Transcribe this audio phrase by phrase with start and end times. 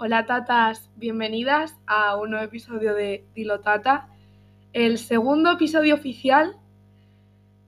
[0.00, 4.06] Hola tatas, bienvenidas a un nuevo episodio de Dilo Tata,
[4.72, 6.54] el segundo episodio oficial.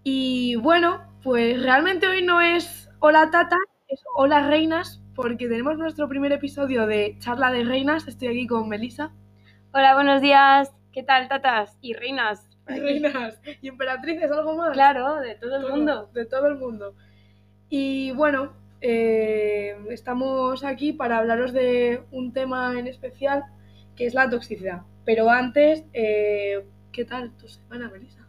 [0.04, 3.56] Y bueno, pues realmente hoy no es Hola Tata,
[3.88, 8.06] es Hola Reinas, porque tenemos nuestro primer episodio de Charla de Reinas.
[8.06, 9.10] Estoy aquí con Melissa.
[9.72, 10.70] Hola, buenos días.
[10.92, 12.48] ¿Qué tal, tatas y reinas?
[12.66, 14.70] Reinas y emperatrices, algo más.
[14.70, 16.10] Claro, de todo el Todo, mundo.
[16.14, 16.94] De todo el mundo.
[17.68, 23.44] Y bueno, eh, estamos aquí para hablaros de un tema en especial
[23.96, 24.82] que es la toxicidad.
[25.04, 28.26] Pero antes, eh, ¿qué tal tu semana, Melissa?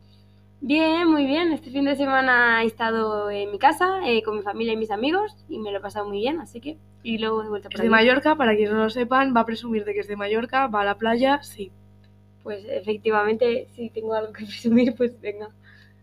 [0.62, 1.52] Bien, muy bien.
[1.54, 4.92] Este fin de semana he estado en mi casa eh, con mi familia y mis
[4.92, 6.78] amigos y me lo he pasado muy bien, así que.
[7.04, 7.90] Y luego de vuelta Es por de.
[7.90, 10.82] Mallorca, para quienes no lo sepan, va a presumir de que es de Mallorca, va
[10.82, 11.72] a la playa, sí.
[12.44, 15.50] Pues efectivamente, si tengo algo que presumir, pues venga.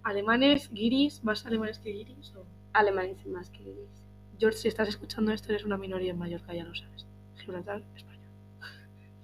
[0.03, 2.35] Alemanes, guiris, más alemanes que guiris.
[2.37, 3.98] o- Alemanes más que gris.
[4.39, 7.07] George, si estás escuchando esto, eres una minoría en Mallorca, ya lo sabes.
[7.37, 8.19] Gibraltar, España.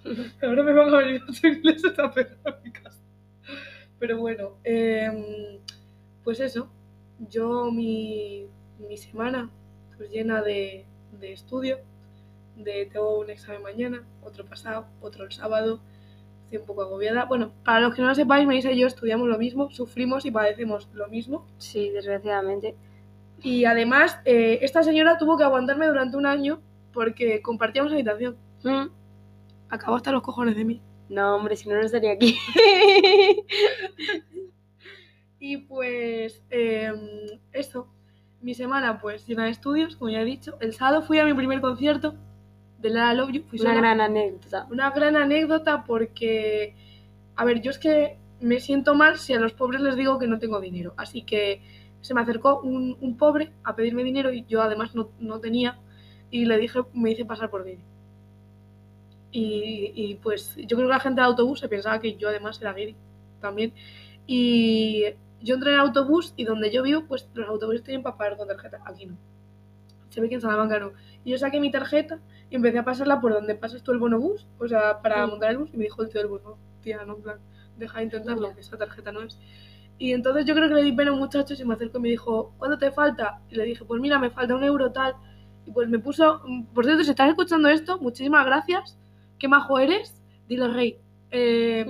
[0.42, 3.00] Ahora me van a venir los ingleses a pegar a mi casa.
[3.98, 5.58] Pero bueno, em,
[6.22, 6.68] pues eso.
[7.30, 8.46] Yo mi,
[8.78, 9.50] mi semana
[9.96, 10.84] pues llena de,
[11.20, 11.78] de estudio.
[12.56, 15.80] De tengo un examen mañana, otro pasado, otro el sábado.
[16.44, 17.24] Estoy un poco agobiada.
[17.24, 20.30] Bueno, para los que no lo sepáis, Melissa y yo estudiamos lo mismo, sufrimos y
[20.30, 21.46] padecemos lo mismo.
[21.58, 22.74] Sí, desgraciadamente.
[23.44, 26.60] Y además, eh, esta señora tuvo que aguantarme durante un año
[26.92, 28.36] porque compartíamos habitación.
[28.62, 28.86] Mm.
[29.68, 30.82] Acabó hasta los cojones de mí.
[31.08, 32.36] No, hombre, si no, no estaría aquí.
[35.46, 36.96] Y pues em,
[37.52, 37.86] eso,
[38.40, 40.56] mi semana pues llena de estudios, como ya he dicho.
[40.58, 42.14] El sábado fui a mi primer concierto
[42.78, 43.42] de La Love You.
[43.42, 43.80] Fui Una sola.
[43.82, 44.66] gran anécdota.
[44.70, 46.74] Una gran anécdota porque,
[47.36, 50.28] a ver, yo es que me siento mal si a los pobres les digo que
[50.28, 50.94] no tengo dinero.
[50.96, 51.60] Así que
[52.04, 55.78] se me acercó un, un pobre a pedirme dinero y yo además no, no tenía
[56.30, 57.80] y le dije, me hice pasar por guiri.
[59.32, 62.60] Y, y, pues yo creo que la gente del autobús se pensaba que yo además
[62.60, 62.94] era guiri
[63.40, 63.72] también.
[64.26, 65.04] Y
[65.40, 68.36] yo entré en el autobús y donde yo vivo, pues los autobuses tienen para pagar
[68.36, 68.82] con tarjeta.
[68.84, 69.16] Aquí no.
[70.10, 70.92] Se ve que en Salamanca no.
[71.24, 74.46] Y yo saqué mi tarjeta y empecé a pasarla por donde pasas tú el bonobús,
[74.58, 77.02] o sea, para montar el bus, y me dijo el tío del bus, no, tía,
[77.06, 77.38] no, en plan,
[77.78, 79.38] deja de intentarlo, que esa tarjeta no es.
[79.98, 81.98] Y entonces yo creo que le di pena a un muchacho y se me acercó
[81.98, 83.40] y me dijo, ¿cuánto te falta?
[83.50, 85.14] Y le dije, pues mira, me falta un euro tal.
[85.66, 86.42] Y pues me puso,
[86.74, 88.98] por cierto, si estás escuchando esto, muchísimas gracias,
[89.38, 90.14] qué majo eres,
[90.48, 90.98] dile rey.
[91.30, 91.86] Eh,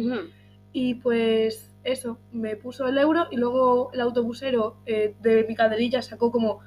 [0.73, 6.03] y pues eso, me puso el euro y luego el autobusero eh, de mi caderilla
[6.03, 6.61] sacó como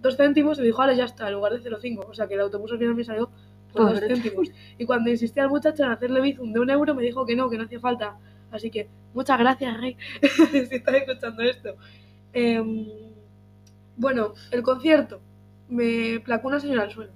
[0.00, 2.06] dos céntimos y me dijo, vale, ya está, en lugar de 0,5.
[2.08, 3.30] O sea que el autobús al final me salió
[3.72, 4.48] por dos céntimos.
[4.78, 7.50] Y cuando insistí al muchacho en hacerle bizum de un euro, me dijo que no,
[7.50, 8.16] que no hacía falta.
[8.50, 9.96] Así que muchas gracias, Rey,
[10.68, 11.76] si estás escuchando esto.
[12.32, 12.86] Em,
[13.96, 15.20] bueno, el concierto.
[15.68, 17.12] Me placó una señora al suelo.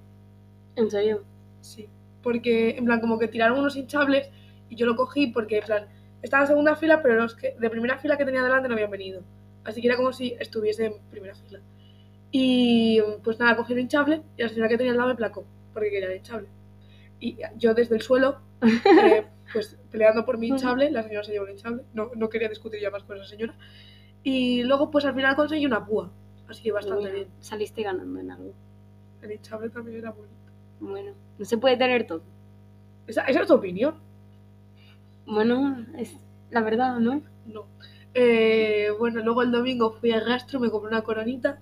[0.75, 1.23] ¿En serio?
[1.61, 1.87] Sí,
[2.21, 4.29] porque en plan como que tiraron unos hinchables
[4.69, 5.85] y yo lo cogí porque en plan
[6.21, 8.91] estaba en segunda fila, pero los que de primera fila que tenía delante no habían
[8.91, 9.21] venido.
[9.63, 11.59] Así que era como si estuviese en primera fila.
[12.31, 15.45] Y pues nada, cogí el hinchable y la señora que tenía al lado me placó
[15.73, 16.47] porque quería el hinchable.
[17.19, 21.45] Y yo desde el suelo, eh, pues peleando por mi hinchable, la señora se llevó
[21.45, 21.83] el hinchable.
[21.93, 23.55] No, no quería discutir ya más con esa señora.
[24.23, 26.11] Y luego pues al final conseguí una púa.
[26.49, 27.27] Así que bastante bien.
[27.39, 28.53] saliste ganando en algo.
[29.21, 30.33] El hinchable también era bonito.
[30.79, 32.21] Bueno, no se puede tener todo.
[33.07, 33.95] Esa, esa es tu opinión.
[35.25, 36.15] Bueno, es
[36.51, 37.21] la verdad, ¿no?
[37.45, 37.65] No.
[38.13, 41.59] Eh, bueno, luego el domingo fui al rastro, me compré una coronita.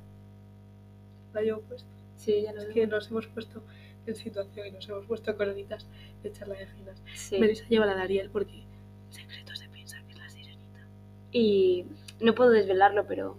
[1.34, 1.88] La llevo puesta.
[2.18, 2.74] Sí, ya lo Es veo.
[2.74, 3.62] que nos hemos puesto
[4.06, 5.86] en situación y nos hemos puesto coronitas
[6.24, 7.02] de charla de reinas.
[7.16, 7.40] Sí.
[7.40, 8.64] Melissa lleva la de Ariel porque
[9.10, 10.88] secreto se piensa que es la sirenita.
[11.32, 11.86] Y
[12.20, 13.38] no puedo desvelarlo, pero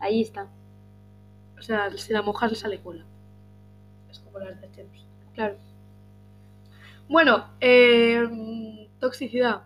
[0.00, 0.48] ahí está.
[1.58, 3.04] O sea, si la mojas le sale cola.
[4.10, 5.06] Es como las de James.
[5.34, 5.56] Claro.
[7.08, 9.62] Bueno, eh, toxicidad.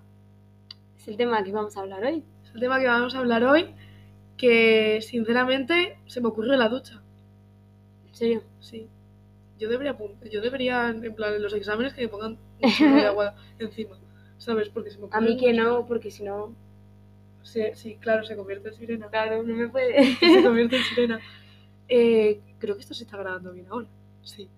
[0.98, 2.22] Es el tema que vamos a hablar hoy.
[2.44, 3.74] Es el tema que vamos a hablar hoy.
[4.36, 7.02] Que sinceramente se me ocurrió en la ducha.
[8.08, 8.42] En serio.
[8.60, 8.88] Sí.
[9.58, 9.96] Yo debería,
[10.30, 13.96] yo debería, en plan, en los exámenes que me pongan un chorro de agua encima.
[14.38, 14.68] ¿Sabes?
[14.68, 15.62] Porque se me A mí que mucho.
[15.62, 16.54] no, porque si no.
[17.42, 19.08] Sí, sí, claro, se convierte en sirena.
[19.08, 20.16] Claro, no me puede.
[20.20, 21.20] Se convierte en sirena.
[21.88, 23.86] Eh, creo que esto se está grabando bien ahora.
[24.22, 24.48] Sí.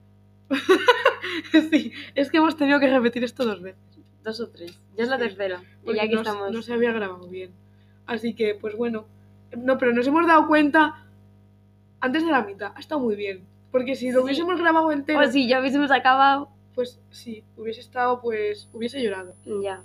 [1.70, 3.81] sí, es que hemos tenido que repetir esto dos veces.
[4.25, 4.78] Dos o tres.
[4.96, 5.62] Ya es la Sí, tercera.
[5.87, 6.50] Y ya que no, estamos.
[6.52, 7.52] no se había grabado bien.
[8.06, 9.06] Así que, pues bueno.
[9.56, 11.06] No, pero nos hemos dado cuenta
[12.00, 12.72] antes de la mitad.
[12.75, 13.44] Ha estado muy bien.
[13.70, 14.25] Porque si lo Sí.
[14.25, 16.49] hubiésemos grabado entero, O si ya hubiésemos acabado.
[16.75, 19.35] pues sí, hubiese estado, pues, hubiese llorado.
[19.62, 19.82] Ya.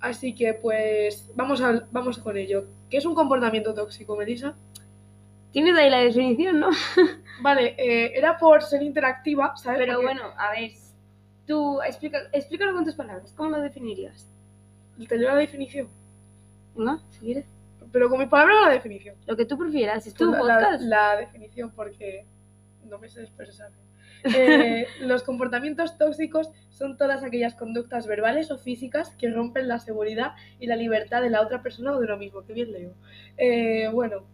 [0.00, 2.64] Así que, pues, vamos, al, vamos con ello.
[2.90, 4.54] ¿Qué es un comportamiento tóxico, Melissa?
[5.52, 6.70] Tienes ahí la definición, ¿no?
[7.42, 9.78] Vale, eh, era por ser interactiva, ¿sabes?
[9.80, 10.70] Pero Porque- bueno, a ver.
[11.46, 13.32] Tú, explica, explícalo con tus palabras.
[13.36, 14.26] ¿Cómo lo definirías?
[15.08, 15.88] Te leo la definición.
[16.74, 16.98] ¿No?
[17.10, 17.44] Si quieres.
[17.92, 19.14] Pero con mis palabras o la definición.
[19.26, 20.06] Lo que tú prefieras.
[20.06, 20.82] Es tu Pues la, podcast.
[20.84, 22.24] la definición, porque
[22.84, 23.70] no me sé expresar.
[24.24, 30.32] Eh, los comportamientos tóxicos son todas aquellas conductas verbales o físicas que rompen la seguridad
[30.58, 32.42] y la libertad de la otra persona o de uno mismo.
[32.44, 32.94] Qué bien leo.
[33.36, 34.24] Eh, bueno,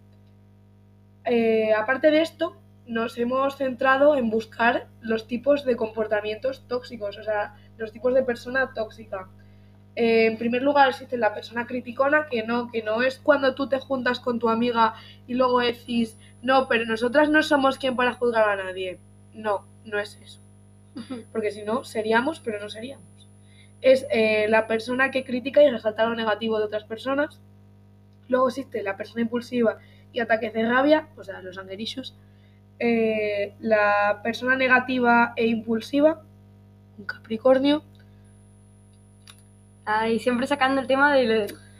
[1.24, 2.56] eh, aparte de esto,
[2.86, 8.22] nos hemos centrado en buscar los tipos de comportamientos tóxicos, o sea, los tipos de
[8.22, 9.28] persona tóxica.
[9.96, 13.78] En primer lugar existe la persona criticona, que no, que no es cuando tú te
[13.78, 14.94] juntas con tu amiga
[15.26, 18.98] y luego decís, no, pero nosotras no somos quien para juzgar a nadie.
[19.34, 20.40] No, no es eso.
[21.32, 23.04] Porque si no, seríamos, pero no seríamos.
[23.80, 27.40] Es eh, la persona que critica y resalta lo negativo de otras personas.
[28.28, 29.78] Luego existe la persona impulsiva
[30.12, 32.14] y ataques de rabia, o sea, los anger issues.
[32.78, 36.22] Eh, la persona negativa e impulsiva,
[36.98, 37.82] un Capricornio.
[39.84, 41.24] Ay, siempre sacando el tema de,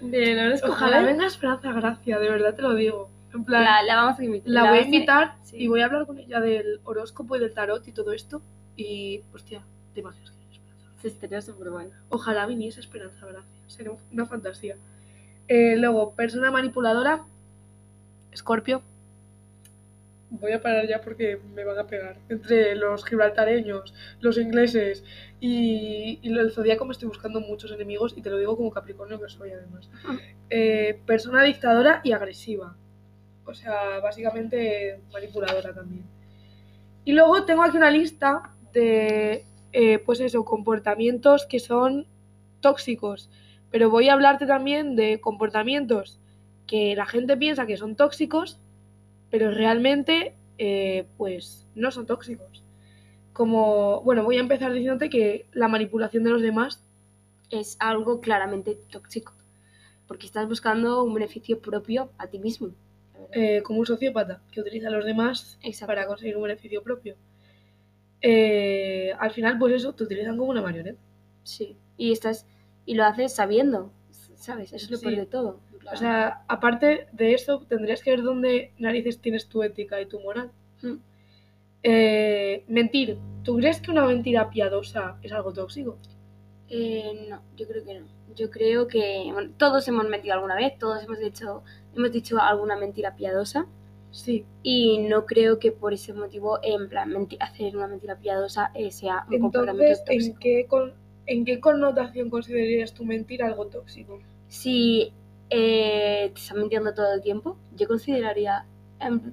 [0.01, 1.05] lo- de los Ojalá ¿eh?
[1.05, 3.11] venga Esperanza Gracia, de verdad te lo digo.
[3.33, 4.51] En plan, La, la vamos a invitar.
[4.53, 5.57] la voy a invitar sí.
[5.59, 8.43] y voy a hablar con ella del horóscopo y del tarot y todo esto.
[8.77, 9.63] Y, hostia,
[9.95, 10.87] te imaginas que Esperanza?
[11.03, 11.91] Se estaría súper bueno.
[12.09, 13.61] Ojalá viniese Esperanza Gracia.
[13.67, 14.77] Sería una fantasía.
[15.49, 17.25] Eh, luego, persona manipuladora,
[18.33, 18.83] Escorpio.
[20.33, 22.17] Voy a parar ya porque me van a pegar.
[22.29, 25.03] Entre los gibraltareños, los ingleses
[25.41, 29.21] y, y el zodíaco me estoy buscando muchos enemigos y te lo digo como Capricornio
[29.21, 29.91] que soy además.
[30.49, 32.77] Eh, persona dictadora y agresiva.
[33.51, 36.05] O sea, básicamente manipuladora también.
[37.05, 42.07] Y luego tengo aquí una lista de, eh, pues eso, comportamientos que son
[42.61, 43.31] tóxicos.
[43.71, 46.21] Pero voy a hablarte también de comportamientos
[46.67, 48.59] que la gente piensa que son tóxicos,
[49.31, 52.63] pero realmente, eh, pues, no son tóxicos.
[53.33, 56.85] Como, bueno, voy a empezar diciéndote que la manipulación de los demás
[57.51, 59.33] Es algo claramente tóxico.
[60.07, 62.71] Porque estás buscando un beneficio propio a ti mismo.
[63.33, 65.87] Eh, como un sociópata que utiliza a los demás Exacto.
[65.89, 67.17] para conseguir un beneficio propio.
[68.23, 70.99] Eh, al final, pues eso, te utilizan como una marioneta.
[71.43, 71.77] Sí.
[71.97, 72.47] Y estás.
[72.87, 73.93] Y lo haces sabiendo.
[74.35, 74.73] ¿Sabes?
[74.73, 75.05] Eso es lo Sí.
[75.07, 75.61] peor de todo.
[75.93, 80.21] O sea, aparte de eso, tendrías que ver dónde narices tienes tu ética y tu
[80.21, 80.51] moral.
[80.83, 80.95] mm,
[81.83, 83.19] Eh, mentir.
[83.43, 85.97] ¿Tú crees que una mentira piadosa es algo tóxico?
[86.73, 88.07] eh, no, yo creo que no.
[88.37, 91.65] Yo creo que bueno, todos hemos mentido alguna vez, todos hemos dicho,
[91.95, 93.67] hemos dicho alguna mentira piadosa.
[94.13, 94.45] Sí.
[94.63, 98.91] Y no creo que por ese motivo, en plan, menti- hacer una mentira piadosa eh,
[98.91, 100.39] sea un comportamiento Entonces, ¿en tóxico.
[100.41, 100.95] qué, con-
[101.27, 104.19] ¿en qué connotación considerarías tu mentir algo tóxico?
[104.49, 105.13] Si
[105.49, 108.67] eh, te están mintiendo todo el tiempo, yo consideraría.
[109.01, 109.33] em,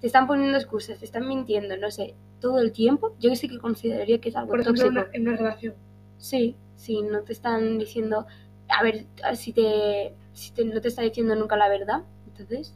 [0.00, 3.58] te están poniendo excusas, te están mintiendo, no sé, todo el tiempo, yo sí que
[3.58, 5.02] consideraría que es algo Por ejemplo, tóxico.
[5.04, 5.74] una- en una relación.
[6.18, 8.26] Sí, si no te están diciendo.
[8.68, 12.74] A ver, si te, si te- no te está diciendo nunca la verdad, entonces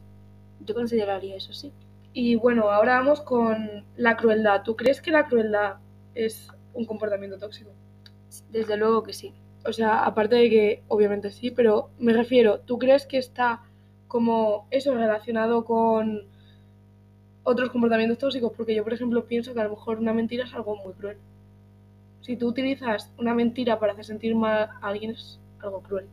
[0.65, 1.71] yo consideraría eso, sí.
[2.13, 4.63] Y bueno, ahora vamos con la crueldad.
[4.63, 5.77] ¿Tú crees que la crueldad
[6.15, 7.71] es un comportamiento tóxico?
[8.51, 9.33] Desde luego que sí.
[9.65, 13.61] O sea, aparte de que obviamente sí, pero me refiero, ¿tú crees que está
[14.07, 16.23] como eso relacionado con
[17.43, 18.51] otros comportamientos tóxicos?
[18.57, 21.17] Porque yo, por ejemplo, pienso que a lo mejor una mentira es algo muy cruel.
[22.21, 26.07] Si tú utilizas una mentira para hacer sentir mal a alguien es algo cruel.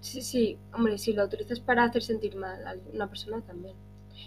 [0.00, 3.74] Sí, sí, hombre, si lo utilizas para hacer sentir mal a una persona también.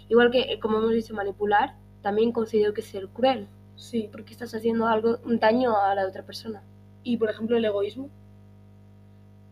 [0.08, 4.08] Igual que, eh, como hemos dicho, manipular, también considero que es ser cruel, Sí.
[4.12, 6.62] porque estás haciendo algo, un daño a la otra persona.
[7.02, 8.10] Y, por ejemplo, el egoísmo.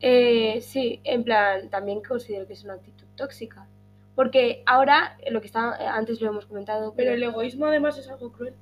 [0.01, 3.67] Eh, sí, en plan, también considero que es una actitud tóxica.
[4.15, 8.09] Porque ahora, eh, lo que está, antes lo hemos comentado, Pero el egoísmo además es
[8.09, 8.55] algo cruel.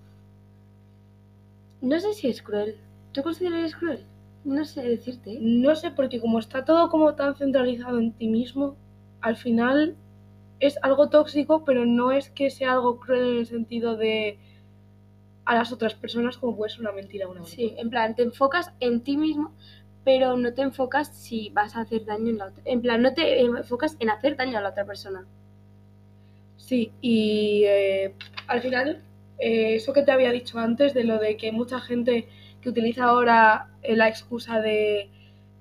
[1.80, 2.76] no sé si es cruel.
[3.12, 4.04] ¿Tú consideras cruel?
[4.44, 5.32] No sé decirte.
[5.34, 5.38] ¿eh?
[5.40, 8.76] No sé, porque como está todo como tan centralizado en ti mismo,
[9.20, 9.96] al final
[10.60, 14.38] es algo tóxico, pero no es que sea algo cruel en el sentido de
[15.44, 17.54] a las otras personas como puede ser una mentira una verdad.
[17.54, 19.54] Sí, en plan, te enfocas en ti mismo,
[20.04, 22.62] pero no te enfocas si vas a hacer daño en la otra.
[22.66, 25.26] En plan, no te enfocas en hacer daño a la otra persona.
[26.58, 28.12] Sí, y eh,
[28.46, 29.00] al final,
[29.38, 32.28] eh, eso que te había dicho antes, de lo de que mucha gente
[32.60, 35.10] que utiliza ahora eh, la excusa de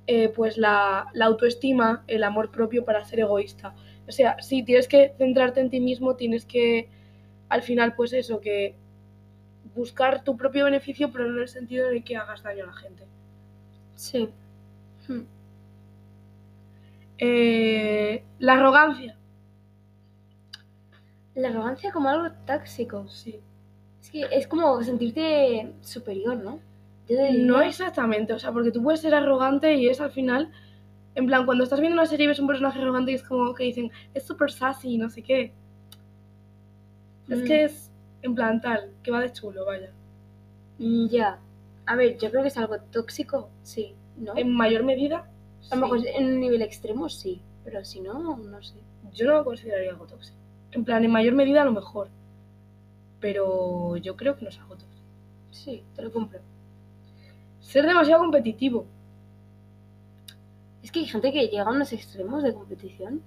[0.07, 3.75] eh, pues la, la autoestima, el amor propio para ser egoísta.
[4.07, 6.89] O sea, sí, tienes que centrarte en ti mismo, tienes que,
[7.49, 8.75] al final, pues eso, que
[9.75, 12.73] buscar tu propio beneficio, pero no en el sentido de que hagas daño a la
[12.73, 13.03] gente.
[13.95, 14.29] Sí.
[15.07, 15.21] Hmm.
[17.17, 19.17] Eh, la arrogancia.
[21.35, 23.07] La arrogancia como algo tóxico.
[23.09, 23.39] Sí.
[24.01, 26.59] Es que es como sentirte superior, ¿no?
[27.45, 30.51] No exactamente, o sea, porque tú puedes ser arrogante y es al final,
[31.15, 33.53] en plan, cuando estás viendo una serie y ves un personaje arrogante y es como
[33.53, 35.53] que dicen, es súper sassy, no sé qué.
[37.29, 37.45] Es Mm.
[37.45, 39.91] que es, en plan, tal, que va de chulo, vaya.
[40.79, 41.39] Mm, Ya.
[41.85, 44.35] A ver, yo creo que es algo tóxico, sí, ¿no?
[44.35, 45.29] En mayor medida,
[45.71, 48.75] A lo mejor en un nivel extremo sí, pero si no, no sé.
[49.13, 50.35] yo no lo consideraría algo tóxico.
[50.71, 52.09] En plan, en mayor medida a lo mejor.
[53.19, 55.01] Pero yo creo que no es algo tóxico.
[55.51, 56.39] Sí, te lo compro.
[57.67, 58.85] Ser demasiado competitivo.
[60.81, 63.21] Es que hay gente que llega a unos extremos de competición.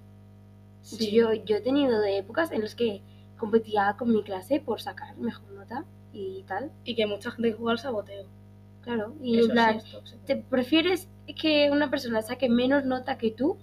[0.81, 1.11] Sí.
[1.11, 3.03] Yo, yo he tenido de épocas en las que
[3.37, 6.73] competía con mi clase por sacar mejor nota y tal.
[6.85, 8.25] Y que mucha gente juega al saboteo.
[8.81, 10.21] Claro, y Eso en plan, sí es tóxico.
[10.25, 11.07] ¿te prefieres
[11.39, 13.59] que una persona saque menos nota que tú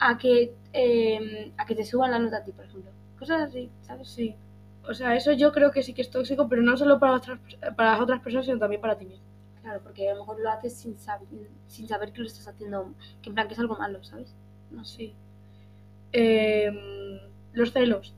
[0.00, 2.90] a que, eh, a que te suban la nota a ti, por ejemplo?
[3.16, 4.08] Cosas así, ¿sabes?
[4.08, 4.34] Sí.
[4.88, 7.38] O sea, eso yo creo que sí que es tóxico, pero no solo para, otras,
[7.76, 9.35] para las otras personas, sino también para ti mismo.
[9.66, 11.26] Claro, porque a lo mejor lo haces sin, sab-
[11.66, 14.32] sin saber que lo estás haciendo, que en plan que es algo malo, ¿sabes?
[14.70, 14.96] No sé.
[14.96, 15.16] Sí.
[16.12, 17.18] Em,
[17.52, 18.14] los celos.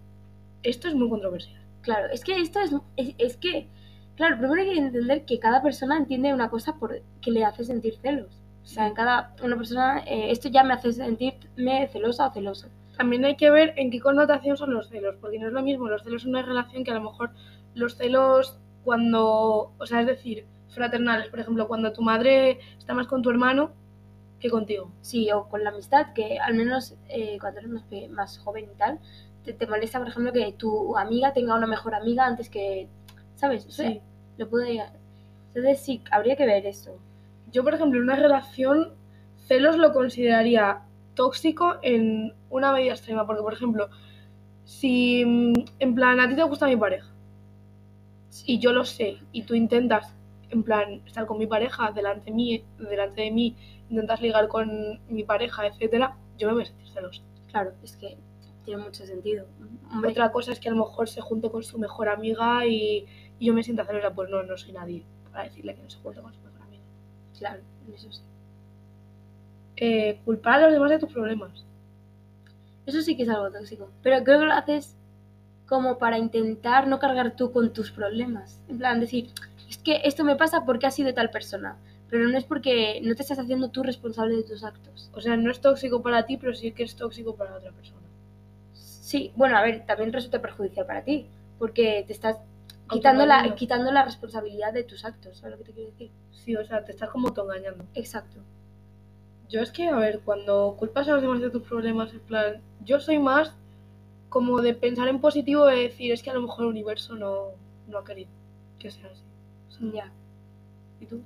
[0.62, 1.62] Esto es muy controversial.
[1.82, 3.68] Claro, es que esto es, es, es que,
[4.16, 7.64] claro, primero hay que entender que cada persona entiende una cosa por que le hace
[7.64, 8.32] sentir celos.
[8.64, 12.68] O sea, en cada una persona, eh, esto ya me hace sentirme celosa o celoso.
[12.96, 15.88] También hay que ver en qué connotación son los celos, porque no es lo mismo
[15.88, 17.30] los celos en una relación que a lo mejor
[17.74, 23.06] los celos cuando, o sea, es decir, fraternales, por ejemplo, cuando tu madre está más
[23.06, 23.72] con tu hermano
[24.40, 24.90] que contigo.
[25.00, 28.76] Sí, o con la amistad, que al menos eh, cuando eres más, más joven y
[28.76, 28.98] tal,
[29.44, 32.88] te, te molesta, por ejemplo, que tu amiga tenga una mejor amiga antes que,
[33.34, 33.66] ¿sabes?
[33.68, 34.00] Sí.
[34.36, 34.82] Lo puede...
[35.48, 36.98] Entonces sí, habría que ver eso.
[37.50, 38.92] Yo, por ejemplo, en una relación,
[39.46, 40.82] celos lo consideraría
[41.14, 43.88] tóxico en una medida extrema, porque, por ejemplo,
[44.64, 47.08] si mm, en plan a ti te gusta mi pareja
[48.44, 50.14] y yo lo sé y tú intentas
[50.50, 53.56] en plan estar con mi pareja delante de mí, delante de mí,
[53.90, 57.22] intentas ligar con mi pareja, etcétera, yo me voy a sentir celosa.
[57.50, 58.16] Claro, es que
[58.64, 59.46] tiene mucho sentido.
[59.90, 63.06] Hombre, Otra cosa es que a lo mejor se junte con su mejor amiga y,
[63.38, 65.98] y yo me sienta celosa, pues no, no soy nadie para decirle que no se
[65.98, 66.82] junte con su mejor amiga.
[67.38, 67.60] claro,
[67.94, 68.22] eso sí.
[69.76, 71.64] Eh, culpar a los demás de tus problemas.
[72.84, 73.90] Eso sí que es algo tóxico.
[74.02, 74.96] Pero creo que lo haces
[75.66, 78.60] como para intentar no cargar tú con tus problemas.
[78.68, 79.30] En plan, decir,
[79.68, 81.76] es que esto me pasa porque ha sido tal persona.
[82.08, 85.10] Pero no es porque no te estás haciendo tú responsable de tus actos.
[85.14, 88.00] O sea, no es tóxico para ti, pero sí que es tóxico para otra persona.
[88.72, 91.26] Sí, bueno, a ver, también resulta perjudicial para ti.
[91.58, 92.38] Porque te estás
[92.88, 95.36] quitando la, quitando la responsabilidad de tus actos.
[95.36, 96.10] ¿Sabes lo que te quiero decir?
[96.32, 97.84] Sí, o sea, te estás como engañando.
[97.94, 98.40] Exacto.
[99.50, 102.62] Yo es que, a ver, cuando culpas a los demás de tus problemas, en plan,
[102.84, 103.52] yo soy más
[104.30, 107.48] como de pensar en positivo de decir, es que a lo mejor el universo no,
[107.86, 108.30] no ha querido
[108.78, 109.22] que sea así.
[109.78, 110.12] Sea, Ya.
[111.00, 111.20] ¿Y tú?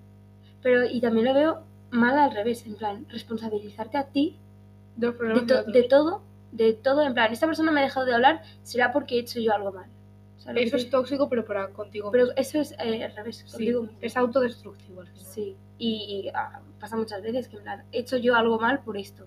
[0.63, 2.65] Pero, y también lo veo mal al revés.
[2.67, 4.37] En plan, responsabilizarte a ti
[4.97, 5.73] De los de, problemas de, to- otros.
[5.75, 9.17] de todo, de todo, en plan, esta persona me ha dejado de hablar, será porque
[9.17, 9.87] he hecho yo algo mal.
[10.39, 12.11] ¿Sabes lo que Eso es tóxico, pero para contigo.
[12.11, 13.99] Pero eso es eh, al revés, Sí, contigo mismo.
[14.01, 15.25] es autodestructivo al final.
[15.25, 18.81] Sí, y, y, ah, pasa muchas veces que en plan, he hecho yo algo mal
[18.83, 19.25] por esto,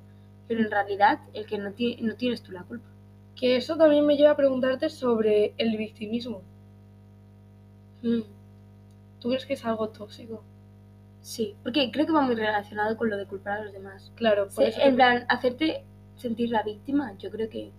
[0.47, 2.85] pero en realidad el que no, ti- no tienes tú la culpa.
[3.35, 6.41] Que eso también me lleva a preguntarte sobre el victimismo.
[9.25, 10.45] ¿Tú crees que es algo tóxico?
[11.19, 14.13] Sí, porque creo que va muy relacionado con lo de culpar a los demás.
[14.15, 15.83] Claro, por Sí, eso en plan, hacerte
[16.15, 17.73] sentir la víctima, yo creo que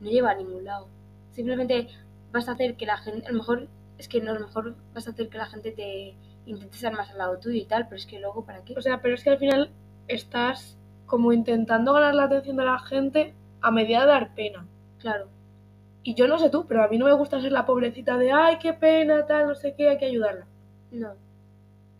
[0.00, 0.88] no lleva a ningún lado.
[1.32, 1.88] Simplemente
[2.30, 3.68] vas a hacer que la gente, a lo mejor,
[3.98, 6.16] es que no, a lo mejor vas a hacer que la gente te
[6.46, 8.74] intente estar más al lado tuyo y tal, pero es que luego, ¿para qué?
[8.76, 9.74] O sea, pero es que al final
[10.08, 14.68] estás como intentando ganar la atención de la gente a medida de dar pena.
[14.98, 15.28] Claro,
[16.04, 18.32] Y yo no sé tú, pero a mí no me gusta ser la pobrecita de,
[18.32, 20.46] ay, qué pena, tal, no sé qué, hay que ayudarla.
[20.92, 21.14] No.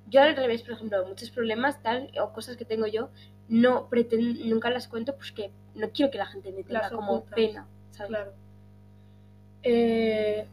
[0.09, 3.09] Yo al revés, por ejemplo, muchos problemas tal o cosas que tengo yo,
[3.49, 6.93] no pretendo, nunca las cuento pues que no quiero que la gente me tenga Las
[6.93, 7.35] como ocultas.
[7.35, 8.09] pena, ¿sabes?
[8.11, 8.33] Claro.
[9.63, 10.47] Eh,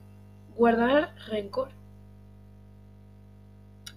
[0.55, 1.69] guardar rencor.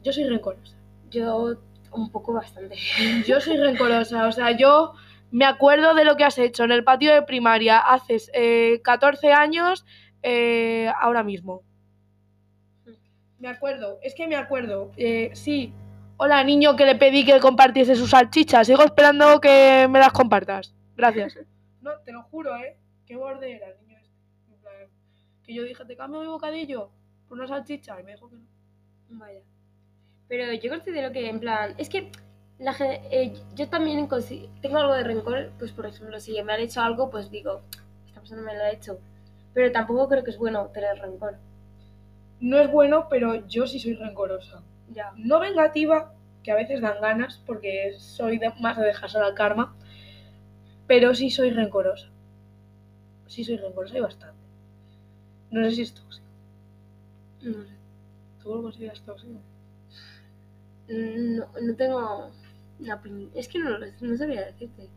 [0.02, 0.76] Yo soy rencorosa.
[1.10, 1.56] Yo
[1.92, 2.76] un poco bastante.
[3.26, 4.94] Yo soy rencorosa, o sea, yo
[5.30, 9.32] me acuerdo de lo que has hecho en el patio de primaria hace eh, 14
[9.32, 9.84] años,
[10.22, 11.62] eh, ahora mismo.
[13.42, 14.92] Me acuerdo, es que me acuerdo.
[14.96, 15.72] eh, sí.
[16.16, 18.68] Hola, niño, que le pedí que compartiese sus salchichas.
[18.68, 20.72] Sigo esperando que me las compartas.
[20.96, 21.36] Gracias.
[21.80, 22.76] No, te lo juro, ¿eh?
[23.04, 24.88] Qué borde era niño este.
[25.44, 26.90] Que yo dije, te cambio mi bocadillo
[27.28, 28.00] por una salchicha.
[28.00, 28.46] Y me dijo que no.
[29.08, 29.40] Vaya.
[30.28, 32.12] Pero yo considero que, en plan, es que
[32.60, 34.08] la eh, yo también
[34.60, 37.62] tengo algo de rencor, pues por ejemplo, si me han hecho algo, pues digo,
[38.06, 39.00] esta persona me lo ha hecho.
[39.52, 41.34] Pero tampoco creo que es bueno tener rencor.
[42.42, 44.62] No es bueno, pero yo sí soy rencorosa.
[44.90, 45.12] Ya.
[45.16, 49.74] no vengativa, que a veces dan ganas, porque soy de- más de dejarse al karma,
[50.86, 52.08] pero sí soy rencorosa.
[53.26, 54.38] Sí soy rencorosa y bastante.
[55.52, 56.26] No sé si es tóxico.
[57.42, 57.74] No sé.
[58.42, 59.40] ¿Tú lo consideras tóxico?
[60.88, 62.30] No, no tengo
[62.78, 63.30] una opinión.
[63.34, 64.88] Es que no, lo- no sabría decirte.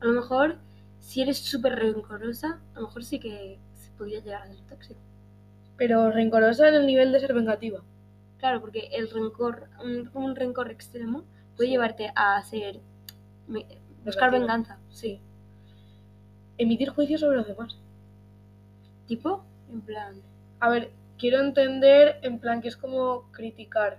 [0.00, 0.56] A lo mejor,
[1.00, 5.00] si eres súper rencorosa, a lo mejor sí que se podría llegar a ser tóxico.
[5.76, 7.80] Pero rencorosa en el nivel de ser vengativa.
[8.38, 11.24] Claro, porque el rencor, un, un rencor extremo
[11.56, 12.80] puede llevarte a ser.
[13.46, 13.66] me-
[14.04, 14.38] buscar Vengativa.
[14.56, 14.78] venganza.
[14.90, 15.20] Sí.
[16.58, 17.76] Emitir juicios sobre los demás.
[19.06, 20.14] Tipo, en plan.
[20.60, 23.98] A ver, quiero entender en plan que es como criticar.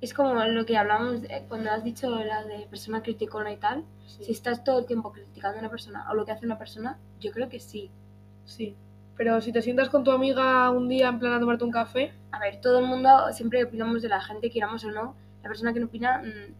[0.00, 3.82] Es como lo que hablamos cuando has dicho la de persona criticona y tal.
[4.06, 4.24] Sí.
[4.24, 6.98] Si estás todo el tiempo criticando a una persona o lo que hace una persona,
[7.20, 7.90] yo creo que sí.
[8.44, 8.76] Sí.
[9.16, 12.12] Pero si te sientas con tu amiga un día en plan a tomarte un café,
[12.32, 15.14] A ver, todo el mundo siempre opinamos de la gente, queramos o no.
[15.42, 16.18] La persona que no opina.
[16.18, 16.52] mm,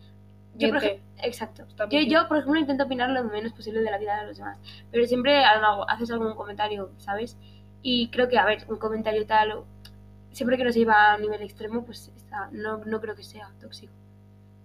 [0.58, 0.78] yo, por
[1.22, 1.66] exacto.
[1.90, 4.58] Yo, yo, por ejemplo, intento opinar lo menos posible de la vida de los demás.
[4.90, 7.36] Pero siempre hago- haces algún comentario, ¿sabes?
[7.82, 9.64] Y creo que, a ver, un comentario tal,
[10.32, 13.50] siempre que no se lleva a nivel extremo, pues está, no, no creo que sea
[13.60, 13.92] tóxico.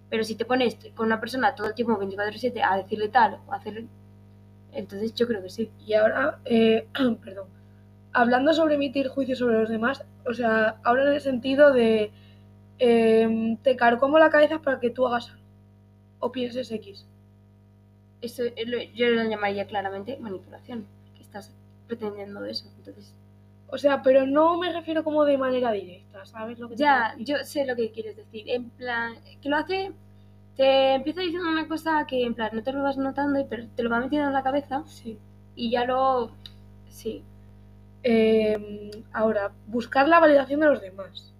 [0.09, 3.53] Pero si te pones con una persona todo el tiempo 24-7 a decirle tal o
[3.53, 3.83] a hacer.
[4.71, 5.69] Entonces yo creo que sí.
[5.85, 6.87] Y ahora, eh,
[7.23, 7.47] perdón,
[8.13, 12.11] hablando sobre emitir juicios sobre los demás, o sea, ahora en el sentido de
[12.79, 15.41] em, te carcomo la cabeza para que tú hagas algo
[16.19, 17.05] o pienses X.
[18.21, 20.85] Eso es lo- yo lo llamaría claramente manipulación.
[21.15, 21.53] Que estás
[21.87, 22.65] pretendiendo eso.
[22.77, 23.13] Entonces.
[23.67, 27.37] O sea, pero no me refiero como de manera directa, ¿sabes lo que Ya, yo
[27.43, 28.43] sé lo que quieres decir.
[28.49, 29.91] En plan, que lo hace.
[30.57, 33.83] Te empieza diciendo una cosa que, en plan, no te lo vas notando, pero te
[33.83, 35.17] lo va metiendo en la cabeza Sí.
[35.55, 36.31] y ya lo.
[36.89, 37.23] Sí.
[38.03, 41.33] Em, ahora, buscar la validación de los demás.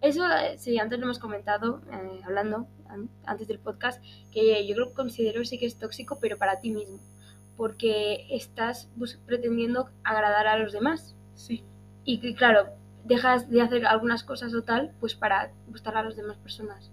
[0.00, 4.74] Eso, eh, sí, antes lo hemos comentado, eh, hablando an- antes del podcast, que yo
[4.74, 6.98] creo que considero sí que es tóxico, pero para ti mismo.
[7.56, 8.88] Porque estás
[9.26, 11.14] pretendiendo agradar a los demás.
[11.34, 11.62] Sí.
[12.04, 12.68] Y que, claro,
[13.04, 16.90] dejas de hacer algunas cosas o tal, pues para gustar a las demás personas.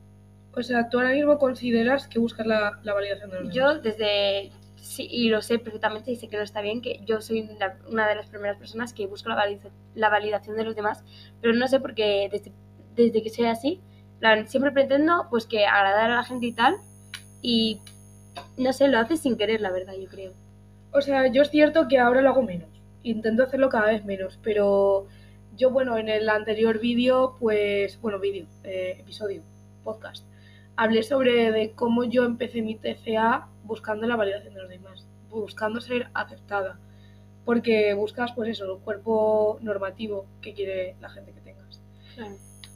[0.53, 3.55] O sea, tú ahora mismo consideras que buscas la, la validación de los demás.
[3.55, 7.21] Yo desde, sí, y lo sé perfectamente y sé que no está bien, que yo
[7.21, 7.49] soy
[7.89, 11.03] una de las primeras personas que busco la, valida- la validación de los demás,
[11.41, 12.51] pero no sé por qué desde,
[12.95, 13.81] desde que soy así,
[14.47, 16.77] siempre pretendo pues que agradar a la gente y tal,
[17.41, 17.81] y
[18.57, 20.33] no sé, lo haces sin querer, la verdad, yo creo.
[20.91, 22.69] O sea, yo es cierto que ahora lo hago menos.
[23.03, 25.07] Intento hacerlo cada vez menos, pero
[25.55, 29.41] yo, bueno, en el anterior vídeo, pues, bueno, vídeo, eh, episodio,
[29.83, 30.25] podcast,
[30.77, 35.81] hablé sobre de cómo yo empecé mi TCA buscando la validación de los demás, buscando
[35.81, 36.79] ser aceptada,
[37.43, 41.81] porque buscas, pues eso, el cuerpo normativo que quiere la gente que tengas.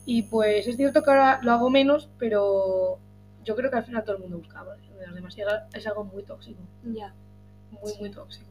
[0.06, 2.98] Y pues es cierto que ahora lo hago menos, pero
[3.46, 5.42] yo creo que al final todo el mundo busca validación de los demás y
[5.78, 7.14] es algo muy tóxico, Ya.
[7.72, 8.00] muy, Sí.
[8.00, 8.48] muy tóxico.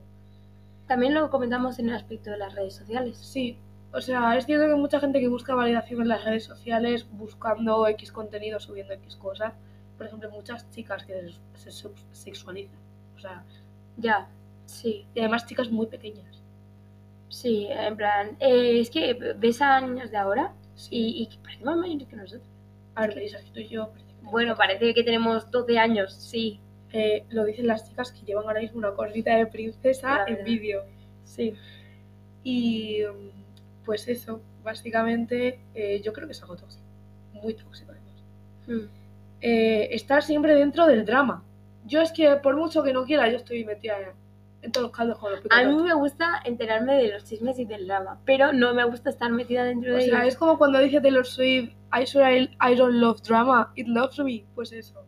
[0.87, 3.17] También lo comentamos en el aspecto de las redes sociales.
[3.19, 3.57] Sí,
[3.93, 7.07] o sea, es cierto que hay mucha gente que busca validación en las redes sociales
[7.11, 9.53] buscando X contenido, subiendo X cosas.
[9.99, 11.15] Por ejemplo, muchas chicas que
[11.55, 12.79] se se sexualizan.
[13.17, 13.45] O sea,
[13.97, 14.29] Ya,
[14.67, 15.07] sí.
[15.15, 16.43] y además chicas muy pequeñas.
[17.29, 20.89] Sí, en plan, eh, es que ves a niños de ahora Sí.
[20.97, 22.49] y, y que parecen más mayores que nosotros.
[22.95, 23.89] A ver, Melissa, que tú y yo...
[23.91, 26.59] parece que Bueno, parece que tenemos 12 años, sí.
[26.93, 30.83] Eh, lo dicen las chicas que llevan ahora mismo una corsita de princesa en vídeo.
[31.25, 31.55] Sí.
[32.43, 33.40] Y mm,
[33.91, 36.85] pues eso, básicamente eh, yo creo que es algo tóxico.
[37.33, 38.23] Muy tóxico además.
[38.69, 38.89] Mm.
[39.41, 41.43] eh, estar siempre dentro del drama.
[41.87, 43.97] Yo es que por mucho que no quiera, yo estoy metida
[44.63, 45.83] en, todos los caldos con los A mí picotos.
[45.83, 49.65] me gusta enterarme de los chismes y del drama, pero no me gusta estar metida
[49.65, 50.35] dentro O de sea, ellos.
[50.35, 54.21] es como cuando dice Taylor Swift, I swear I, I don't love drama, it loves
[54.21, 54.45] me.
[54.55, 55.05] Pues eso,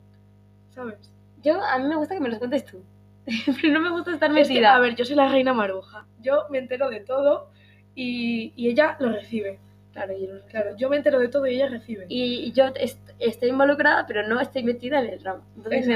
[0.70, 1.08] ¿sabes?
[1.44, 2.82] Yo, a mí me gusta que me los cuentes tú,
[3.62, 4.74] pero no me gusta estar Es que, metida.
[4.74, 6.04] a ver, yo soy la reina maruja.
[6.20, 7.52] Yo me entero de todo
[7.94, 9.58] y, y ella lo recibe.
[9.92, 10.26] Claro, yo.
[10.48, 12.06] Claro, yo me entero de todo y ella recibe.
[12.08, 15.42] Y yo est- estoy involucrada, pero no estoy metida en el drama.
[15.56, 15.86] Entonces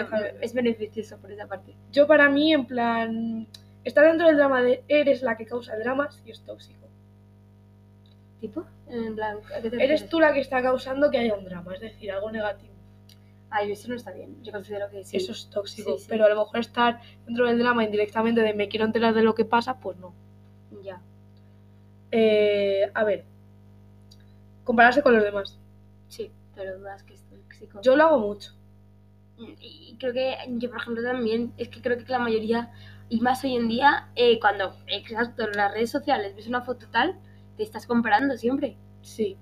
[0.42, 1.74] es beneficioso por esa parte.
[1.92, 3.46] Yo para mí, en plan,
[3.84, 6.86] estar dentro del drama de eres la que causa el drama, sí es tóxico.
[8.40, 8.64] ¿Tipo?
[8.88, 11.74] En plan, ¿a qué te Eres tú la que está causando que haya un drama,
[11.74, 12.74] es decir, algo negativo.
[13.48, 14.42] Ay, eso no está bien.
[14.42, 15.16] Yo considero que sí.
[15.16, 15.92] Eso es tóxico.
[15.96, 16.06] Sí, sí.
[16.10, 19.34] Pero a lo mejor estar dentro del drama indirectamente de me quiero enterar de lo
[19.34, 20.12] que pasa, pues no.
[22.18, 23.26] Eh, a ver,
[24.64, 25.58] compararse con los demás.
[26.08, 27.82] Sí, pero dudas que es tóxico.
[27.82, 28.52] Yo lo hago mucho.
[29.60, 32.72] Y creo que yo, por ejemplo, también, es que creo que la mayoría,
[33.10, 36.86] y más hoy en día, eh, cuando, exacto, en las redes sociales ves una foto
[36.90, 37.18] tal,
[37.58, 38.76] te estás comparando siempre.
[39.02, 39.36] Sí.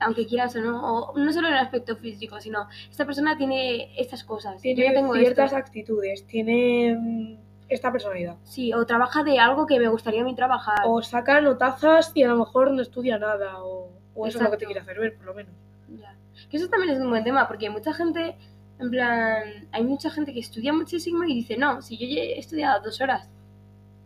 [0.00, 3.98] aunque quieras o no, o no solo en el aspecto físico, sino esta persona tiene
[4.00, 4.60] estas cosas.
[4.60, 5.56] Tiene yo no tengo ciertas esto.
[5.56, 7.36] actitudes, tiene mm,
[7.74, 8.36] esta personalidad.
[8.44, 10.78] Sí, o trabaja de algo que me gustaría a mí trabajar.
[10.86, 14.50] O saca notazas y a lo mejor no estudia nada, o, o eso es lo
[14.50, 15.52] que te quiere hacer ver, por lo menos.
[15.88, 16.14] Ya.
[16.50, 18.36] Que eso también es un buen tema, porque mucha gente,
[18.78, 22.82] en plan, hay mucha gente que estudia muchísimo y dice, no, si yo he estudiado
[22.82, 23.28] dos horas.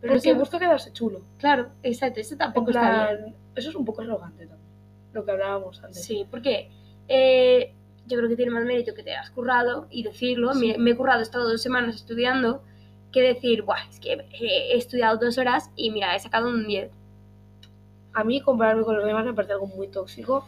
[0.01, 1.21] Pero Porque es que, busca quedarse chulo.
[1.37, 3.19] claro, exacto, eso tampoco está bien.
[3.19, 4.69] plan, eso es un poco arrogante también,
[5.11, 6.03] lo que hablábamos antes.
[6.03, 6.69] Sí, porque
[7.09, 7.73] eh,
[8.07, 10.53] yo creo que tiene más mérito que te has currado y decirlo.
[10.53, 10.67] Sí.
[10.71, 12.63] Me, me he currado, he estado dos semanas estudiando,
[13.11, 16.91] que decir, Buah, es que he estudiado dos horas y mira, he sacado un 10.
[18.13, 20.47] A mí compararme con los demás me parece algo muy tóxico,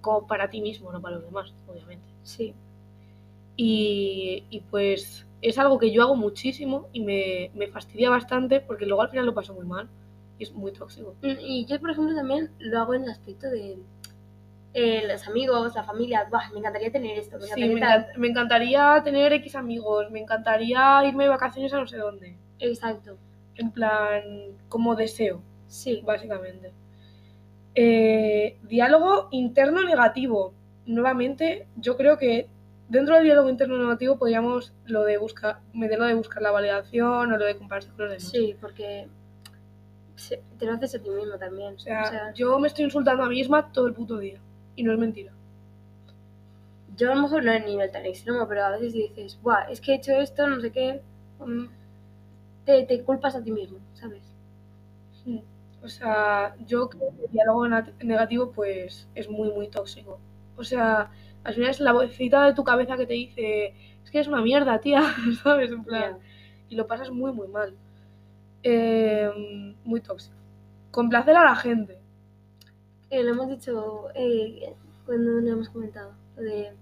[0.00, 2.06] como para ti mismo, no para los demás, obviamente.
[2.24, 2.54] Sí,
[3.56, 8.86] Y, y pues es algo que yo hago muchísimo y me, me fastidia bastante porque
[8.86, 9.88] luego al final lo paso muy mal
[10.38, 11.16] y es muy tóxico.
[11.22, 13.78] Mm, Y yo, por ejemplo, también lo hago en el aspecto de
[14.74, 16.26] eh, los amigos, la familia.
[16.30, 18.00] Buah, me encantaría tener esto, me Sí, encantaría me, tal.
[18.06, 22.36] encan- me encantaría tener X amigos, me encantaría irme de vacaciones a no sé dónde.
[22.58, 23.16] Exacto.
[23.56, 24.22] En plan,
[24.68, 26.72] como deseo, Sí, básicamente.
[27.74, 30.52] Eh, diálogo interno negativo.
[30.84, 32.48] Nuevamente, yo creo que
[32.88, 37.36] dentro del diálogo interno negativo podríamos lo de buscar, meterlo de buscar la validación o
[37.38, 38.28] lo de compararse con los demás.
[38.30, 39.08] sí, porque
[40.58, 41.74] te lo haces a ti mismo también.
[41.74, 44.38] O sea, yo me estoy insultando a mí misma todo el puto día.
[44.76, 45.32] Y no es mentira.
[46.96, 49.80] yo a lo mejor no en nivel tan extremo, pero a veces dices, Buah, es
[49.80, 51.02] que he hecho esto, no sé qué.
[51.40, 51.66] mm,
[52.64, 54.24] Te, te culpas a ti mismo, ¿sabes?
[55.82, 57.66] O sea, yo creo que el diálogo
[58.02, 60.20] negativo pues es muy, muy tóxico.
[60.56, 61.10] O sea,
[61.44, 64.42] al final es la vocecita de tu cabeza que te dice, es que eres una
[64.42, 65.02] mierda, tía,
[65.42, 65.72] ¿sabes?
[65.72, 66.18] En plan,
[66.68, 67.74] y lo pasas muy, muy mal.
[68.64, 69.30] Eh,
[69.84, 70.36] muy tóxico.
[70.92, 72.01] Complacer a la gente.
[73.12, 76.72] Lo hemos dicho eh, cuando lo hemos comentado, lo de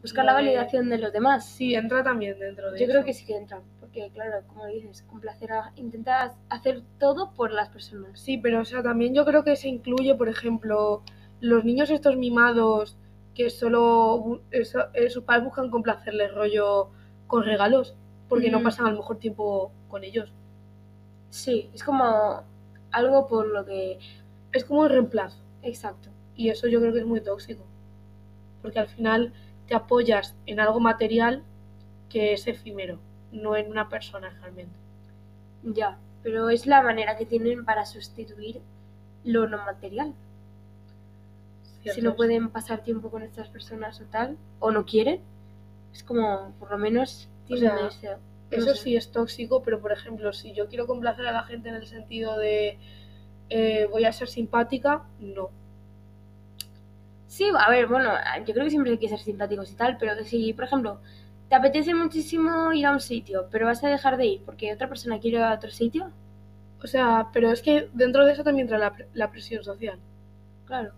[0.00, 1.44] buscar la validación de los demás.
[1.46, 2.92] Sí, entra también dentro de Yo eso.
[2.92, 5.72] creo que sí que entra, porque claro, como dices, complacer a...
[5.76, 8.18] Intentas hacer todo por las personas.
[8.20, 11.02] Sí, pero o sea, también yo creo que se incluye, por ejemplo,
[11.40, 12.96] los niños estos mimados
[13.34, 16.90] que solo eso- eh, sus padres buscan complacerles rollo
[17.26, 17.94] con regalos,
[18.28, 20.32] porque no pasan a lo mejor tiempo con ellos.
[21.30, 22.42] Sí, es como
[22.92, 23.98] algo por lo que...
[24.52, 25.38] Es como un reemplazo.
[25.62, 26.10] Exacto.
[26.36, 27.64] Y eso yo creo que es muy tóxico.
[28.60, 29.32] Porque al final
[29.66, 31.42] te apoyas en algo material
[32.08, 32.98] que es efímero,
[33.32, 34.74] no en una persona realmente.
[35.62, 38.60] Ya, pero es la manera que tienen para sustituir
[39.24, 40.14] lo no material.
[41.84, 45.20] Si no pueden pasar tiempo con estas personas o tal, o no quieren,
[45.92, 48.08] es como, por lo menos, tienen sea, ese...
[48.10, 48.18] no
[48.50, 48.82] Eso sé.
[48.82, 51.86] sí es tóxico, pero por ejemplo, si yo quiero complacer a la gente en el
[51.86, 52.78] sentido de
[53.50, 55.50] eh, voy a ser simpática, no.
[57.26, 58.10] Sí, a ver, bueno,
[58.46, 61.00] yo creo que siempre hay que ser simpáticos y tal, pero que si, por ejemplo,
[61.48, 64.88] te apetece muchísimo ir a un sitio, pero vas a dejar de ir porque otra
[64.88, 66.12] persona quiere ir a otro sitio,
[66.82, 70.00] O sea, pero es que dentro de eso también entra la, la presión social.
[70.64, 70.92] claro.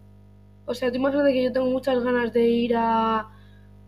[0.67, 3.31] O sea, tú imagínate que yo tengo muchas ganas de ir a,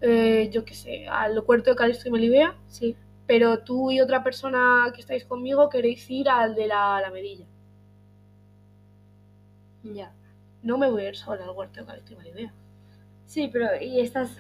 [0.01, 4.23] eh, yo qué sé, al cuarto de Calixto y Melibea, Sí, pero tú y otra
[4.25, 7.47] persona que estáis conmigo queréis ir al de la, la Medilla.
[9.83, 10.13] Ya.
[10.63, 12.55] No me voy a ir sola al huerto de Calixto y Melibea.
[13.27, 14.31] Sí, pero y estás,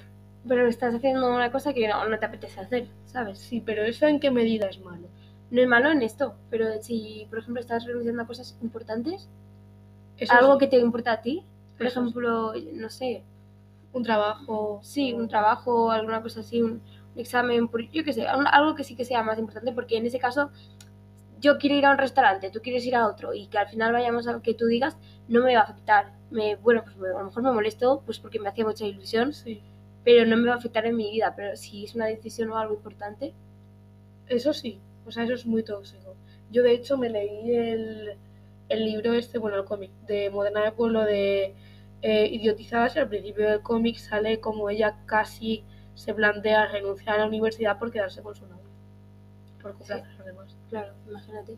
[0.49, 3.47] pero estás haciendo una cosa que no, no te apetece hacer, ¿sabes?
[3.49, 5.09] Sí, pero eso en qué medida es malo.
[5.51, 9.29] No es malo en esto, pero si, por ejemplo, estás renunciando a cosas importantes,
[10.17, 11.45] Eso algo sí, que te importa a ti,
[11.79, 12.15] por Eso sí.
[12.15, 13.25] ejemplo, no sé,
[13.93, 14.85] un trabajo.
[14.85, 16.73] sí, un trabajo, alguna cosa así, un,
[17.15, 20.07] un examen, por- yo qué sé, algo que sí que sea más importante, porque en
[20.07, 20.51] ese caso
[21.41, 23.93] yo quiero ir a un restaurante, tú quieres ir a otro, y que al final
[23.93, 24.97] vayamos a lo que tú digas,
[25.29, 26.13] no me va a afectar.
[26.31, 29.33] Me, bueno, pues me- a lo mejor me molesto, pues porque me hacía mucha ilusión,
[29.33, 29.61] Sí.
[30.05, 32.59] pero no me va a afectar en mi vida, pero si es una decisión o
[32.59, 33.35] algo importante,
[34.29, 36.15] Eso sí, o sea, eso es muy tóxico.
[36.51, 38.17] Yo de hecho me leí el,
[38.69, 41.55] el libro este, bueno, el cómic, de Moderna de Pueblo de
[42.03, 47.19] eh, Idiotizadas y al principio del cómic sale como ella casi se plantea renunciar a
[47.21, 48.65] la universidad por quedarse con su novio.
[49.63, 50.56] Por complacer a los demás.
[50.69, 51.57] Claro, imagínate.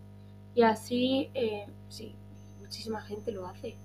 [0.54, 2.14] Y así, eh, sí,
[2.60, 3.76] muchísima gente lo hace.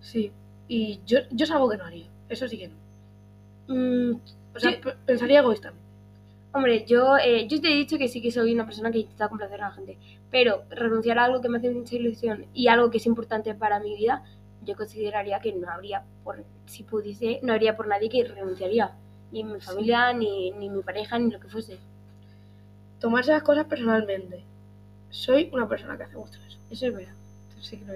[0.00, 0.32] Sí,
[0.68, 2.76] y yo, yo es algo que no haría, eso sí que no.
[3.68, 4.20] Mm,
[4.56, 4.78] O sea, Sí.
[5.06, 5.82] pensaría egoístamente.
[6.52, 9.28] hombre, yo, eh, yo te he dicho que sí que soy una persona que intenta
[9.28, 9.98] complacer a la gente,
[10.30, 13.80] pero renunciar a algo que me hace mucha ilusión y algo que es importante para
[13.80, 14.24] mi vida,
[14.64, 18.92] yo consideraría que no habría, por, si pudiese, no habría por nadie que renunciaría.
[19.32, 21.78] Ni mi familia, ni, ni mi pareja, ni lo que fuese.
[23.00, 24.44] Tomarse las cosas personalmente.
[25.10, 26.58] Soy una persona que hace mucho eso.
[26.70, 27.14] Eso es verdad.
[27.60, 27.94] Sí que lo.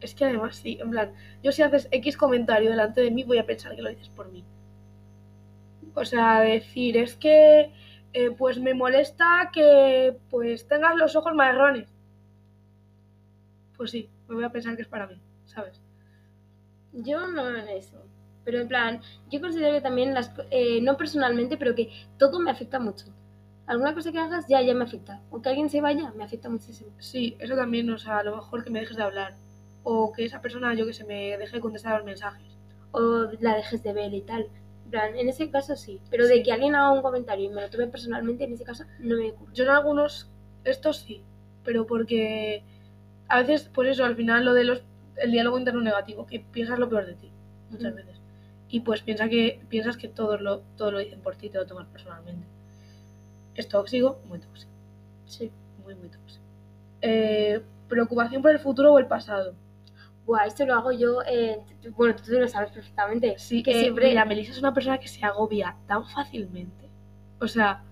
[0.00, 3.38] Es que además sí, en plan, yo si haces X comentario delante de mí voy
[3.38, 4.42] a pensar que lo dices por mí.
[5.94, 7.70] O sea, decir, es que
[8.12, 11.88] eh, pues me molesta que pues tengas los ojos marrones.
[13.76, 15.80] Pues sí, me voy a pensar que es para mí, ¿sabes?
[16.92, 18.02] Yo no en eso.
[18.44, 22.50] Pero en plan, yo considero que también, las, eh, no personalmente, pero que todo me
[22.50, 23.06] afecta mucho.
[23.70, 25.14] Alguna cosa que hagas ya, ya me afecta.
[25.30, 26.90] O que alguien se vaya, me afecta muchísimo.
[26.98, 29.32] Sí, eso también, o sea, a lo mejor que me dejes de hablar.
[29.82, 32.48] O que esa persona, yo que se me deje de contestar los mensajes.
[32.92, 34.42] O la dejes de ver y tal.
[34.84, 36.00] En plan, en ese caso sí.
[36.10, 38.84] Pero de que alguien haga un comentario y me lo tome personalmente, en ese caso
[38.98, 39.54] no me ocurre.
[39.54, 40.28] Yo en algunos,
[40.64, 41.22] estos sí,
[41.64, 42.62] pero porque
[43.28, 44.82] a veces, pues eso, al final lo de los,
[45.16, 47.30] el diálogo interno negativo, que piensas lo peor de ti,
[47.70, 47.96] muchas Mm.
[47.96, 48.16] veces.
[48.68, 51.66] Y pues piensa que, piensas que todos lo, todo lo dicen por ti te lo
[51.66, 52.46] tomas personalmente.
[53.54, 54.70] Es tóxico, muy tóxico,
[55.26, 55.50] Sí.
[55.84, 56.44] muy, muy tóxico.
[57.02, 59.54] Eh, preocupación por el futuro o el pasado.
[60.26, 61.58] Buah, esto lo hago yo, eh,
[61.96, 63.38] bueno, tú lo sabes perfectamente.
[63.38, 64.08] Sí, que que siempre...
[64.08, 66.88] Mira, Melissa es una persona que se agobia tan fácilmente.
[67.40, 67.82] O sea,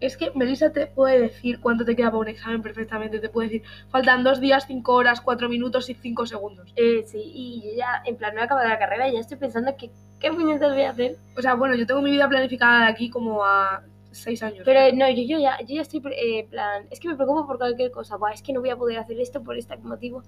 [0.00, 3.18] es que Melissa te puede decir cuánto te queda para un examen perfectamente.
[3.18, 6.72] Te puede decir, faltan dos días, cinco horas, cuatro minutos y cinco segundos.
[6.76, 9.36] Eh, sí, y yo ya, en plan, no he acabado la carrera y ya estoy
[9.36, 11.16] pensando que, qué puñetas voy a hacer.
[11.36, 13.82] O sea, bueno, yo tengo mi vida planificada de aquí como a
[14.12, 14.62] seis años.
[14.64, 17.58] Pero no, yo, yo ya, yo ya estoy, eh, plan, es que me preocupo por
[17.58, 18.16] cualquier cosa.
[18.16, 20.22] Buah, es que no voy a poder hacer esto por este motivo.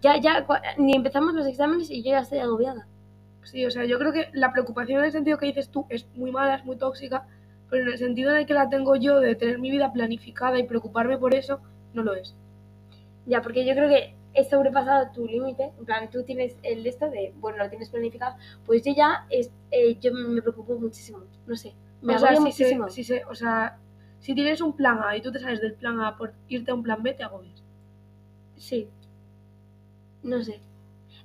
[0.00, 0.46] Ya, ya,
[0.78, 2.86] ni empezamos los exámenes y yo ya estoy agobiada.
[3.44, 6.06] Sí, o sea, yo creo que la preocupación en el sentido que dices tú es
[6.14, 7.26] muy mala, es muy tóxica,
[7.70, 10.58] pero en el sentido en el que la tengo yo de tener mi vida planificada
[10.58, 11.60] y preocuparme por eso,
[11.94, 12.34] no lo es.
[13.26, 15.72] Ya, porque yo creo que he sobrepasado tu límite.
[15.78, 18.36] En plan, tú tienes el esto de, bueno, lo tienes planificado.
[18.66, 21.20] Pues yo ya, es, eh, yo me preocupo muchísimo.
[21.46, 22.88] No sé, me o sea, agobio si se, muchísimo.
[22.90, 23.78] si se- o sea,
[24.20, 26.74] si tienes un plan A y tú te sales del plan A por irte a
[26.74, 27.62] un plan B, te agobias.
[28.56, 28.88] Sí.
[30.22, 30.60] No sé.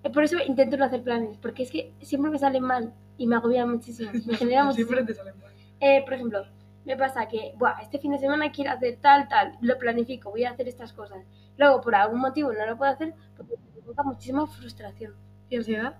[0.03, 3.27] Eh, Por eso intento no hacer planes, porque es que siempre me salen mal y
[3.27, 4.11] me agobia muchísimo.
[4.25, 4.87] Me genera muchísimo.
[4.95, 5.51] Siempre te salen mal.
[5.79, 6.45] Eh, por ejemplo,
[6.85, 10.45] me pasa que, Buah, este fin de semana quiero hacer tal, tal, lo planifico, voy
[10.45, 11.19] a hacer estas cosas.
[11.57, 15.13] Luego, por algún motivo, no lo puedo hacer porque me provoca muchísima frustración
[15.49, 15.95] ¿Y ansiedad?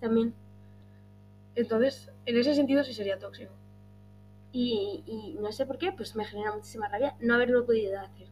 [0.00, 0.34] también.
[1.54, 3.52] Entonces, en ese sentido sí sería tóxico.
[4.58, 8.26] Y, y no sé por qué, pues me genera muchísima rabia no haberlo podido hacer.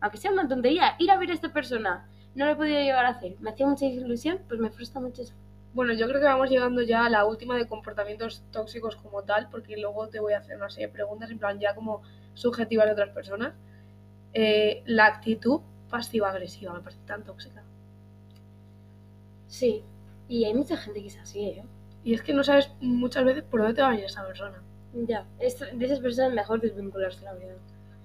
[0.00, 3.04] Aunque sea una tontería, ir a ver a esta persona, no lo he podido llegar
[3.04, 3.36] a hacer.
[3.40, 5.34] Me hacía mucha ilusión, pues me frustra mucho eso.
[5.74, 9.50] Bueno, yo creo que vamos llegando ya a la última de comportamientos tóxicos como tal,
[9.50, 12.00] porque luego te voy a hacer una serie de preguntas en plan ya como
[12.32, 13.52] subjetivas de otras personas.
[14.32, 17.62] Eh, la actitud pasiva-agresiva me parece tan tóxica.
[19.48, 19.82] Sí,
[20.30, 21.64] y hay mucha gente que es así, ¿eh?
[22.04, 24.62] Y es que no sabes muchas veces por dónde te va a ir esa persona.
[24.92, 27.56] Ya, es, de esas personas mejor desvincularse, la verdad.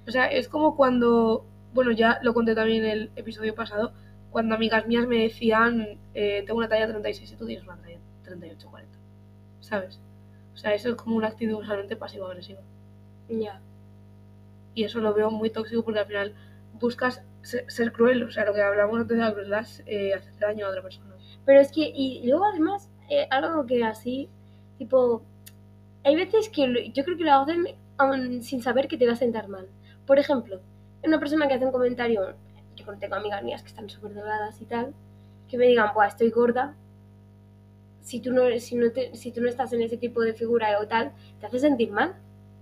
[0.08, 3.94] O sea, es como cuando, bueno, ya lo conté también en el episodio pasado,
[4.32, 8.00] cuando amigas mías me decían, eh, tengo una talla 36 y tú tienes una talla
[8.24, 8.98] 38, 40.
[9.62, 10.00] ¿Sabes?
[10.54, 12.62] O sea, eso es como una actitud realmente pasivo-agresiva.
[13.30, 13.62] Ya.
[14.76, 16.36] Y eso lo veo muy tóxico porque al final
[16.80, 18.24] buscas ser, ser cruel.
[18.24, 20.82] O sea, lo que hablamos antes de la crueldad es eh, hacer daño a otra
[20.82, 21.14] persona.
[21.46, 24.30] Pero es que, y luego además, eh, algo que así,
[24.78, 25.24] tipo,
[26.04, 27.66] hay veces que yo creo que lo hacen
[28.44, 29.68] sin saber que te va a sentar mal.
[30.06, 30.62] Por ejemplo,
[31.04, 32.36] una persona que hace un comentario,
[32.76, 34.94] yo tengo amigas mías que están súper delgadas y tal,
[35.48, 36.76] que me digan, Buah, estoy gorda.
[38.02, 40.78] Si tú, no, si, no te- si tú no estás en ese tipo de figura
[40.80, 42.14] o tal, te hace sentir mal.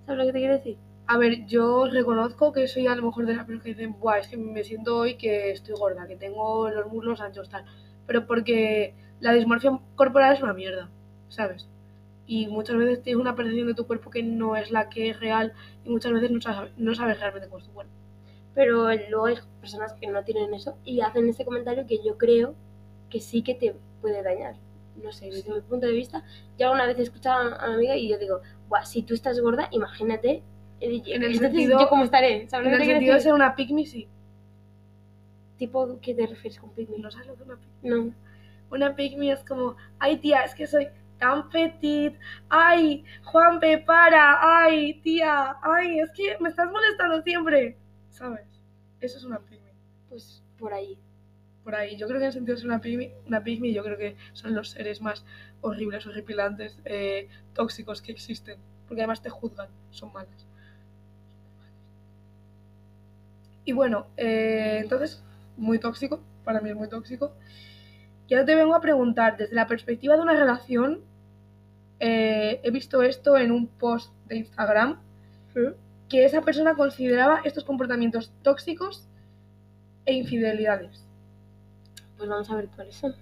[0.06, 0.78] ¿Sabes lo que te quiero decir?
[1.08, 4.20] A ver, yo reconozco que soy a lo mejor de las personas que dicen, Buah,
[4.20, 7.66] es que me siento hoy que estoy gorda, que tengo los muslos anchos, tal.
[8.08, 10.90] Pero porque la dismorfia corporal es una mierda,
[11.30, 11.68] ¿sabes?
[12.32, 15.20] Y muchas veces tienes una percepción de tu cuerpo que no es la que es
[15.20, 15.52] real
[15.84, 17.92] y muchas veces no sabes, no sabes realmente cómo es tu cuerpo.
[18.56, 22.56] Pero luego hay personas que no tienen eso y hacen ese comentario que yo creo
[23.10, 24.56] que sí que te puede dañar.
[25.04, 26.24] No sé, desde mi punto de vista,
[26.58, 28.40] yo alguna vez he escuchado a una amiga y yo digo,
[28.70, 30.42] Buah, si tú estás gorda, imagínate.
[30.80, 32.48] En el entonces, sentido- ¿yo cómo estaré?
[32.48, 34.08] ¿Sabes En el sentido de ser una pygmy, sí.
[35.58, 36.98] Tipo, ¿qué te refieres con pygmy?
[37.00, 37.90] ¿No sabes lo que es una pygmy?
[37.90, 38.14] No.
[38.72, 40.88] Una pygmy es como, ay tía, es que soy
[41.22, 42.16] tan petit,
[42.50, 47.78] ay, Juanpe, para, ay, tía, ay, es que me estás molestando siempre,
[48.10, 48.48] ¿sabes?
[49.00, 49.72] Eso es una pygmy.
[50.10, 50.98] Pues por ahí.
[51.64, 53.84] Por ahí, yo creo que en el sentido de ser una pygmy, una pygmy yo
[53.84, 55.24] creo que son los seres más
[55.62, 58.58] horribles, horripilantes, eh, tóxicos que existen,
[58.88, 60.48] porque además te juzgan, son malas.
[63.64, 65.24] Y bueno, eh, entonces,
[65.56, 67.36] muy tóxico, para mí es muy tóxico.
[68.28, 71.11] Y ahora te vengo a preguntar, desde la perspectiva de una relación,
[72.04, 75.00] eh, he visto esto en un post de Instagram,
[76.10, 79.08] que esa persona consideraba estos comportamientos tóxicos
[80.06, 81.06] e infidelidades.
[82.18, 83.16] Pues vamos a ver cuáles son.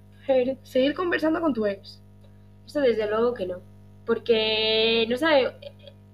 [0.63, 2.01] Seguir conversando con tu ex.
[2.65, 3.61] Esto desde luego que no.
[4.05, 5.53] Porque no sabe.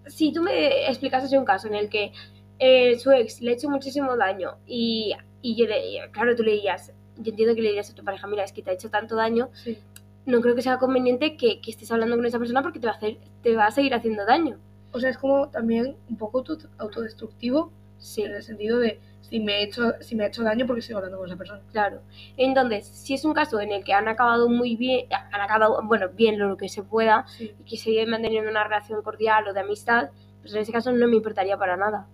[0.08, 2.14] Si tú me explicases un caso en el que
[2.58, 6.54] eh, su ex le ha hecho muchísimo daño y, y yo le, claro, tú le
[6.54, 8.90] dirías, yo entiendo que le dirías a tu pareja, mira, es que te ha hecho
[8.90, 9.78] tanto daño, Sí.
[10.26, 12.94] No creo que sea conveniente que, que estés hablando con esa persona porque te va
[12.94, 14.58] a hacer, te va a seguir haciendo daño.
[14.92, 19.40] O sea, es como también un poco auto- autodestructivo Sí, en el sentido de si
[19.40, 21.62] me he hecho, si me ha hecho daño porque sigo hablando con esa persona.
[21.72, 22.02] claro.
[22.38, 26.10] Entonces, si es un caso en el que han acabado muy bien, han acabado, bueno,
[26.10, 27.54] bien lo que se pueda, Sí.
[27.60, 30.10] y que siguen manteniendo una relación cordial o de amistad,
[30.42, 32.06] pues en ese caso no me importaría para nada.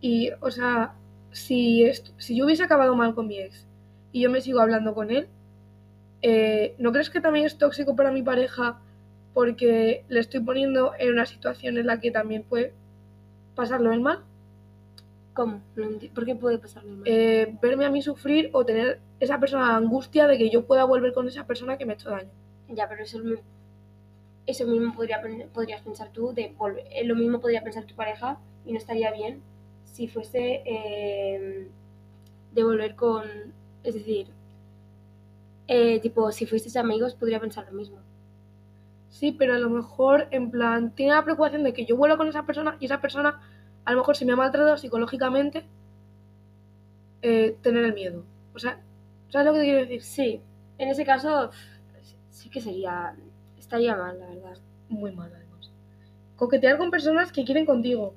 [0.00, 0.94] Y, o sea,
[1.30, 3.66] si, esto- si yo hubiese acabado mal con mi ex
[4.12, 5.28] y yo me sigo hablando con él,
[6.22, 8.78] eh, ¿no crees que también es tóxico para mi pareja
[9.34, 12.72] porque le estoy poniendo en una situación en la que también puede
[13.54, 14.20] pasarlo el mal?
[15.34, 15.60] ¿Cómo?
[16.14, 17.02] ¿Por qué puede pasarme mal?
[17.06, 20.84] Eh, verme a mí sufrir o tener esa persona la angustia de que yo pueda
[20.84, 22.28] volver con esa persona que me ha hecho daño.
[22.68, 23.36] Ya, pero eso, mi-
[24.46, 25.20] eso mismo podría,
[25.52, 29.12] podrías pensar tú, de volver- eh, lo mismo podría pensar tu pareja y no estaría
[29.12, 29.40] bien
[29.84, 31.68] si fuese eh,
[32.52, 33.24] de volver con,
[33.84, 34.26] es decir,
[35.72, 37.98] eh, tipo, si fueseis amigos podría pensar lo mismo.
[39.08, 42.26] Sí, pero a lo mejor, en plan, tiene la preocupación de que yo vuelva con
[42.26, 43.40] esa persona y esa persona,
[43.84, 45.64] a lo mejor, si me ha maltratado psicológicamente,
[47.22, 48.24] eh, tener el miedo.
[48.52, 48.80] O sea,
[49.28, 50.02] ¿sabes lo que te quiero decir?
[50.02, 50.40] Sí,
[50.78, 51.50] en ese caso
[52.30, 53.14] sí que sería,
[53.56, 54.58] estaría mal, la verdad.
[54.88, 55.70] Muy mal, además.
[56.34, 58.14] Coquetear con personas que quieren contigo.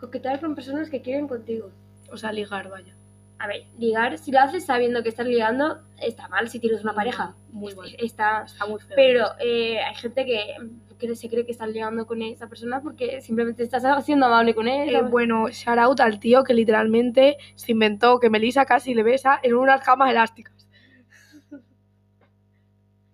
[0.00, 1.70] Coquetear con personas que quieren contigo.
[2.10, 2.94] O sea, ligar, vaya.
[3.42, 6.94] A ver, ligar, si lo haces sabiendo que estás ligando, está mal si tienes una
[6.94, 7.34] pareja.
[7.50, 7.96] Muy Es- mal.
[7.98, 8.94] Está, Está muy feo.
[8.94, 10.54] Pero eh, hay gente que,
[10.96, 14.68] que se cree que estás ligando con esa persona porque simplemente estás siendo amable con
[14.68, 14.94] él.
[14.94, 19.40] Eh, bueno, shout out al tío que literalmente se inventó que Melissa casi le besa
[19.42, 20.68] en unas camas elásticas.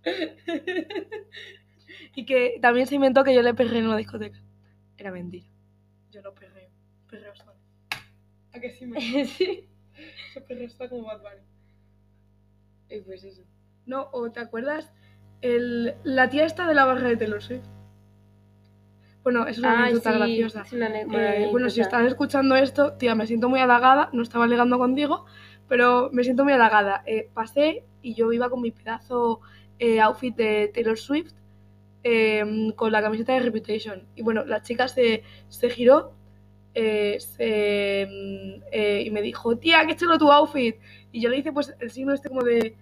[2.15, 4.39] y que también se inventó que yo le perré en una discoteca.
[4.99, 5.47] Era mentira.
[6.11, 6.69] Yo no perreo.
[7.09, 7.53] Perreo solo.
[8.53, 9.68] ¿A que sí me sí.
[10.39, 11.43] Yo perreo sola como Bad Bunny.
[12.91, 13.43] Y pues eso.
[13.87, 14.93] No, o ¿te acuerdas?
[15.41, 17.65] El, la tía esta de la barra de Taylor Swift.
[19.23, 20.63] Bueno, es una Ay, anécdota sí, graciosa.
[20.63, 24.11] es una Eh, bueno, si estás escuchando esto, tía, me siento muy halagada.
[24.13, 25.27] No estaba ligando contigo,
[25.69, 27.03] pero me siento muy halagada.
[27.07, 29.41] Eh, pasé y yo iba con mi pedazo
[29.79, 31.35] eh, outfit de Taylor Swift
[32.05, 34.07] eh, con la camiseta de Reputation.
[34.15, 36.15] Y bueno, la chica se, se giró
[36.75, 40.77] eh, mm, eh, y me dijo, tía, qué chulo tu outfit.
[41.13, 42.77] Y yo le hice pues el signo este como de...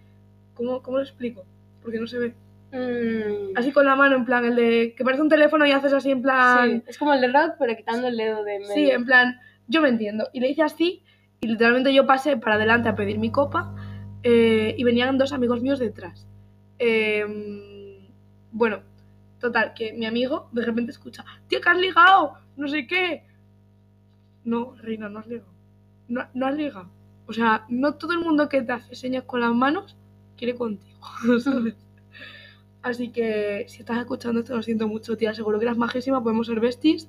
[0.54, 1.44] ¿Cómo, cómo lo explico?
[1.82, 2.34] Porque no se ve.
[2.72, 5.92] Mm, Así con la mano, en plan, el de que parece un teléfono y haces
[5.92, 6.70] así en plan...
[6.70, 8.74] sí, es como el de rock, pero quitando el dedo de medio.
[8.74, 10.28] Sí, en plan, yo me entiendo.
[10.32, 11.02] Y le hice así,
[11.40, 13.74] y literalmente yo pasé para adelante a pedir mi copa,
[14.22, 16.26] eh, y venían dos amigos míos detrás.
[16.78, 17.24] Eh,
[18.50, 18.80] bueno,
[19.38, 23.24] total, que mi amigo de repente escucha, tío, que has ligado, no sé qué.
[24.46, 25.52] No, Reina, no has ligado.
[26.08, 26.88] No, no has ligado.
[27.26, 29.96] O sea, no todo el mundo que te hace señas con las manos
[30.38, 30.98] quiere contigo,
[31.42, 31.74] ¿sabes?
[32.82, 35.34] Así que si estás escuchando esto, lo siento mucho, tía.
[35.34, 37.08] Seguro que eras majísima, podemos ser besties.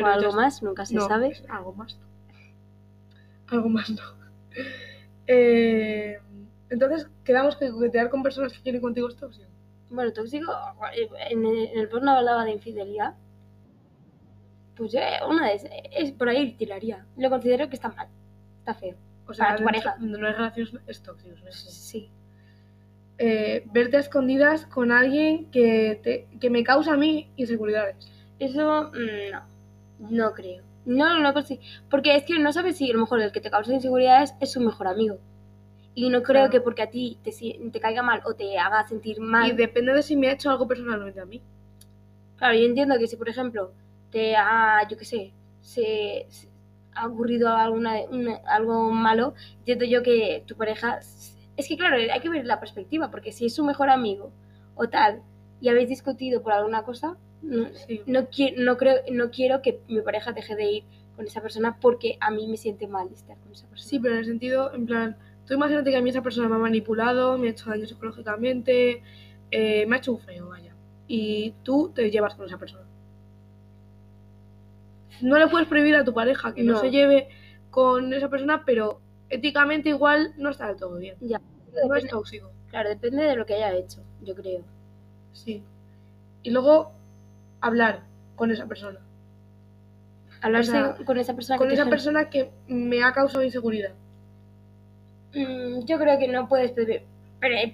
[0.00, 1.32] o algo ya más, nunca se No, sabe.
[1.48, 2.06] algo más no.
[3.56, 4.02] Algo más no.
[5.26, 6.18] Eh,
[6.68, 9.46] entonces, quedamos que coquetear con personas que quieren contigo es tóxico.
[9.88, 10.52] Bueno, tóxico,
[11.30, 13.14] en el, en el porno hablaba de infidelidad.
[14.76, 17.04] Pues eh, una de esas, es por ahí tiraría.
[17.16, 18.08] Lo considero que está mal,
[18.58, 18.96] está feo.
[19.26, 19.96] O sea, Para tu pareja.
[20.00, 21.36] no hay relaciones es tóxico.
[21.44, 21.52] ¿no?
[21.52, 22.10] Sí.
[23.18, 27.96] Eh, verte a escondidas con alguien que, te, que me causa a mí inseguridades.
[28.38, 30.62] Eso mm, no, no creo.
[30.84, 33.50] No, no consi- Porque es que no sabes si a lo mejor el que te
[33.50, 35.18] causa inseguridades es su mejor amigo.
[35.94, 36.50] Y no creo Claro.
[36.50, 37.30] que porque a ti te,
[37.70, 39.50] te caiga mal o te haga sentir mal.
[39.50, 41.40] Y depende de si me ha hecho algo personalmente a mí.
[42.38, 43.72] Claro, yo entiendo que si, por ejemplo,
[44.12, 46.48] te ha, yo qué sé, se, se
[46.94, 51.00] ha ocurrido alguna, una- algo malo, entiendo yo que tu pareja...
[51.56, 54.32] Es que, claro, hay que ver la perspectiva, porque si es su mejor amigo
[54.74, 55.22] o tal,
[55.60, 58.02] y habéis discutido por alguna cosa, no, Sí.
[58.06, 58.26] no,
[58.58, 60.84] no, creo, no quiero que mi pareja deje de ir
[61.16, 63.88] con esa persona porque a mí me siente mal estar con esa persona.
[63.90, 66.54] Sí, pero en el sentido, en plan, tú imagínate que a mí esa persona me
[66.56, 69.02] ha manipulado, me ha hecho daño psicológicamente,
[69.50, 70.74] eh, me ha hecho un feo, vaya.
[71.06, 72.86] Y tú te llevas con esa persona.
[75.22, 76.78] No le puedes prohibir a tu pareja que no, No.
[76.80, 77.28] se lleve
[77.70, 79.00] con esa persona, pero
[79.30, 81.16] éticamente igual no está del todo bien.
[81.20, 81.40] Ya.
[81.86, 82.50] No es tóxico.
[82.68, 84.62] Claro, depende de lo que haya hecho, yo creo.
[85.32, 85.62] Sí.
[86.42, 86.92] Y luego
[87.60, 88.02] hablar
[88.36, 88.98] con esa persona.
[90.42, 93.92] Hablarse sea, con esa persona Con que esa persona que me ha causado inseguridad.
[95.34, 97.04] Mm, yo creo que no puedes pedir-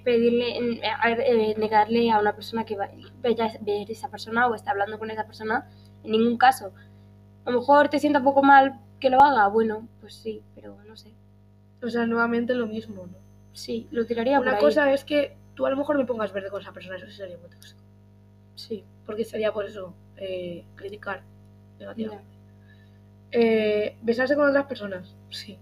[0.05, 2.89] pedirle, eh, negarle a una persona que va,
[3.23, 5.69] vaya a ver esa persona o está hablando con esa persona
[6.05, 6.73] en ningún caso.
[7.49, 10.77] A lo mejor te sienta un poco mal que lo haga, bueno, pues sí, pero
[10.87, 11.15] no sé.
[11.83, 13.17] O sea, nuevamente lo mismo, ¿no?
[13.55, 14.61] Sí, lo tiraría por Una ahí.
[14.63, 17.15] cosa es que tú a lo mejor me pongas verde con esa persona, eso sí
[17.15, 17.81] sería muy tóxico.
[18.55, 21.23] Sí, Porque sería por eso, eh, criticar
[21.79, 22.27] negativamente.
[23.31, 25.57] Eh, besarse con otras personas, sí.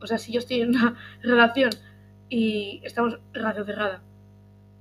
[0.00, 1.70] O sea, si yo estoy en una relación
[2.28, 4.02] y estamos relación cerrada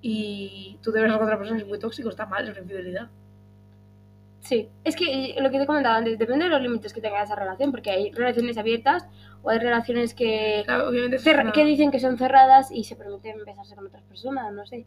[0.01, 3.09] y tú te besas con otra persona es muy tóxico, está mal, es una infidelidad.
[4.41, 4.69] Sí.
[4.83, 7.35] Es que lo que te he comentado antes, depende de los límites que tenga esa
[7.35, 9.07] relación, porque hay relaciones abiertas
[9.43, 12.83] o hay relaciones que, Claro, obviamente es cerra- una- que dicen que son cerradas y
[12.83, 14.85] se permiten besarse con otras personas, no sé.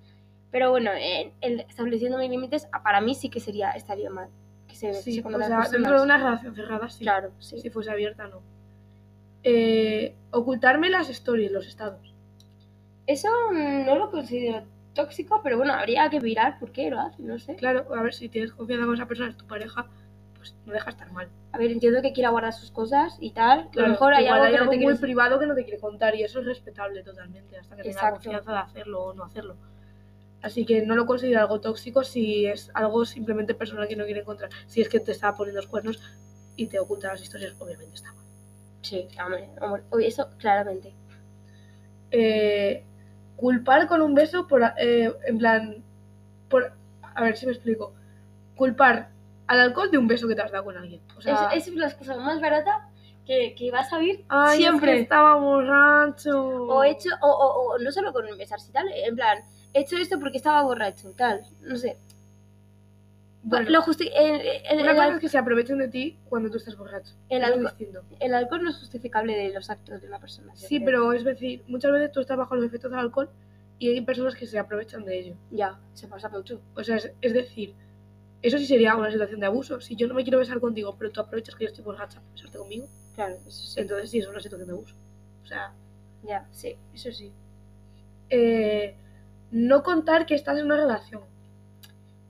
[0.50, 4.28] Pero bueno, en- el estableciendo mis límites, para mí sí que sería, estaría mal.
[4.68, 5.72] Que se Sí, con o otras sea, personas.
[5.82, 7.02] dentro de una relación cerrada, sí.
[7.04, 7.58] Claro, sí.
[7.58, 8.40] Si fuese abierta, no.
[9.42, 12.14] Eh, ocultarme las stories, los estados.
[13.06, 14.62] Eso mm, no lo considero
[14.94, 17.56] tóxico, pero bueno, habría que mirar por qué lo hace, no sé.
[17.56, 19.86] Claro, a ver, si tienes confianza con esa persona, es tu pareja,
[20.36, 21.28] pues no deja estar mal.
[21.52, 23.60] A ver, entiendo que quiera guardar sus cosas y tal.
[23.60, 25.00] a Claro, lo mejor hay algo que no te muy quieres...
[25.00, 28.14] privado que no te quiere contar y eso es respetable totalmente, hasta que tenga Exacto.
[28.22, 29.56] confianza de hacerlo o no hacerlo.
[30.42, 34.20] Así que no lo considero algo tóxico si es algo simplemente personal que no quiere
[34.20, 34.50] encontrar.
[34.66, 36.00] Si es que te está poniendo los cuernos
[36.56, 38.24] y te oculta las historias, obviamente está mal.
[38.82, 40.92] Sí, hombre, hombre, eso claramente.
[42.10, 42.84] Eh,
[43.44, 45.76] culpar con un beso por, eh, en plan,
[46.48, 46.72] por,
[47.02, 47.92] a ver si me explico.
[48.56, 49.10] Culpar
[49.48, 51.02] al alcohol de un beso que te has dado con alguien.
[51.14, 52.88] O sea, es, es la cosa más barata
[53.26, 54.98] que, que vas a oír "Ay, es que siempre.
[55.00, 56.40] estaba borracho.
[56.68, 59.40] O hecho, o, o, o no solo con besarse y tal, en plan,
[59.74, 61.98] he hecho esto porque estaba borracho, tal, no sé.
[63.46, 66.18] Bueno, Lo justi- el, el- una el cosa al- es que se aprovechen de ti
[66.30, 67.12] cuando tú estás borracho.
[67.28, 68.02] El distinto.
[68.18, 70.56] el alcohol no es justificable de los actos de una persona.
[70.56, 70.84] Sí, creo.
[70.86, 73.28] pero es decir, muchas veces tú estás bajo los efectos del alcohol
[73.78, 75.34] y hay personas que se aprovechan de ello.
[75.50, 76.60] Ya, se pasa mucho.
[76.74, 77.74] O sea, es, es decir,
[78.40, 79.78] eso sí sería una situación de abuso.
[79.80, 82.32] Si yo no me quiero besar contigo, pero tú aprovechas que yo estoy borracha para
[82.32, 83.78] besarte conmigo, Claro, eso sí.
[83.80, 84.94] entonces sí es una situación de abuso.
[85.42, 85.72] O sea,
[86.26, 86.76] Ya, sí.
[86.94, 87.30] eso sí.
[88.30, 88.94] Eh,
[89.50, 91.20] no contar que estás en una relación.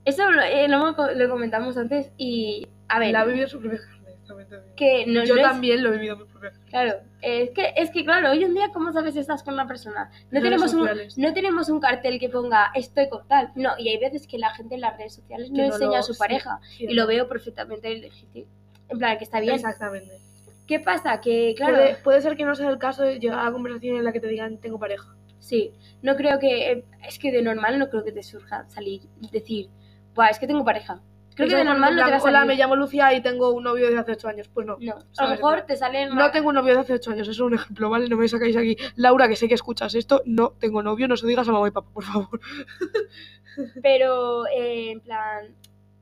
[0.05, 4.15] Eso lo, eh, lo, comentamos antes y, a ver, La ha vivido su propia carne.
[4.27, 6.65] también que no, yo no es- también lo he vivido mi propia carne.
[6.69, 9.67] Claro, es que, es que claro, hoy en día, ¿cómo sabes si estás con una
[9.67, 10.11] persona?
[10.31, 10.87] No tenemos, un,
[11.17, 13.51] no tenemos un cartel que ponga estoy con tal.
[13.55, 16.03] No, y hay veces que la gente en las redes sociales no, enseña lo- a
[16.03, 16.59] su sí, pareja.
[16.77, 18.47] sí, y lo veo perfectamente legítimo.
[18.89, 19.55] En plan, que está bien.
[19.55, 20.21] Exactamente.
[20.67, 21.19] ¿Qué pasa?
[21.21, 24.03] Que, claro, Puede, puede ser que no sea el caso de llegar a conversación en
[24.03, 25.15] la que te digan tengo pareja.
[25.39, 26.71] sí, no creo que.
[26.71, 29.01] eh, Es que de normal no creo que te surja salir
[29.31, 29.69] decir,
[30.15, 31.01] Buah, es que tengo pareja.
[31.35, 32.29] Creo que de normal no te plan, va a.
[32.29, 34.47] Hola, me llamo Lucía y tengo un novio de hace 8 años.
[34.47, 34.77] Pues no.
[34.79, 36.15] No, a lo mejor te salen.
[36.15, 38.07] No tengo un novio de hace 8 años, eso es un ejemplo, ¿vale?
[38.07, 38.77] No me sacáis aquí.
[38.95, 41.67] Laura, que sé que escuchas esto, no tengo novio, no se lo digas a mamá
[41.67, 42.39] y papá, por favor.
[43.83, 45.55] Pero, eh, en plan,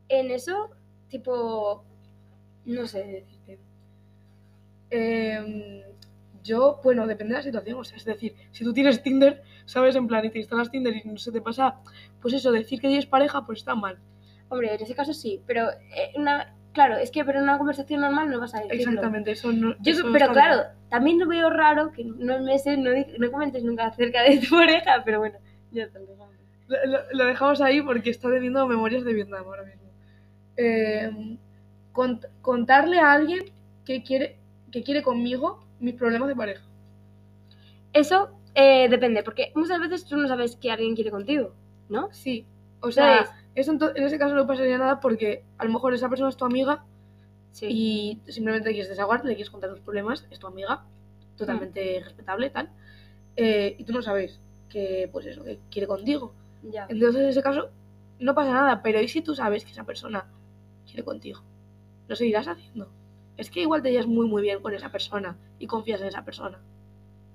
[0.08, 0.70] en eso,
[1.10, 1.84] tipo.
[2.66, 3.60] No sé decirte.
[4.92, 5.82] Em,
[6.44, 9.96] yo, bueno, depende de la situación, o sea, es decir, si tú tienes Tinder, ¿sabes?
[9.96, 11.76] En plan, y te instalas Tinder y no se te pasa,
[12.22, 13.98] pues eso, decir que tienes pareja, pues está mal.
[14.50, 16.54] Hombre, en ese caso sí, pero eh, una.
[16.74, 18.78] Claro, es que pero en una conversación normal no vas a decirlo.
[18.92, 19.76] Exactamente, eso no.
[19.82, 20.68] Yo, eso pero claro, mal.
[20.90, 22.90] también lo veo raro que unos meses no,
[23.20, 25.38] no comentes nunca acerca de tu pareja, pero bueno,
[25.72, 26.00] ya está.
[26.00, 26.34] lo dejamos.
[26.68, 26.78] Lo,
[27.14, 29.84] lo- dejamos ahí porque está teniendo memorias de Vietnam ahora mismo.
[30.56, 31.38] Em,
[31.94, 33.44] cont- contarle a alguien
[33.86, 34.38] que quiere,
[34.72, 36.64] que quiere conmigo mis problemas de pareja.
[37.92, 41.54] Eso eh, depende, porque muchas veces tú no sabes que alguien quiere contigo,
[41.90, 42.10] ¿no?
[42.12, 42.46] Sí,
[42.82, 46.30] o sea, eso en, ese caso no pasaría nada porque a lo mejor esa persona
[46.30, 46.84] es tu amiga
[47.52, 47.68] Sí.
[48.26, 50.84] y simplemente quieres desahogar, le quieres contar tus problemas, es tu amiga,
[51.38, 52.04] totalmente Mm.
[52.04, 52.70] respetable, tal.
[53.36, 54.40] Eh, y tú no sabes
[54.70, 56.34] que, pues eso, que quiere contigo.
[56.64, 56.88] Ya.
[56.90, 57.70] Entonces en ese caso
[58.20, 60.26] no pasa nada, pero ¿y si tú sabes que esa persona
[60.88, 61.42] quiere contigo?
[62.08, 62.90] Lo seguirás haciendo.
[63.38, 66.26] Es que igual te llevas muy muy bien con esa persona y confías en esa
[66.26, 66.60] persona.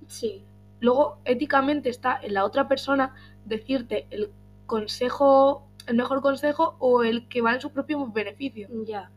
[0.08, 0.42] Sí.
[0.80, 3.14] Luego, éticamente está en la otra persona
[3.44, 4.30] decirte el
[4.66, 8.68] consejo, el mejor consejo o el que va en su propio beneficio.
[8.84, 9.10] Ya.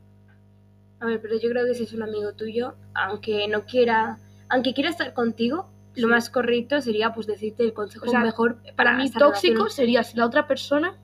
[0.99, 4.17] A ver, pero yo creo que si es un amigo tuyo, aunque no quiera,
[4.49, 5.99] aunque quiera estar contigo, Sí.
[5.99, 9.69] lo más correcto sería pues decirte el consejo O sea, mejor Para mí tóxico relación.
[9.69, 10.97] sería si la otra persona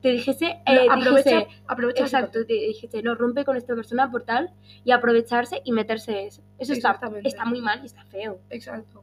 [0.00, 4.52] te dijese, eh, aprovecha, dijese, exacto, te dijiste, no, rompe con esta persona por tal
[4.84, 6.40] y aprovecharse y meterse eso.
[6.56, 8.38] Eso está, está muy mal y está feo.
[8.48, 9.02] Exacto.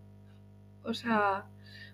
[0.86, 1.46] O sea,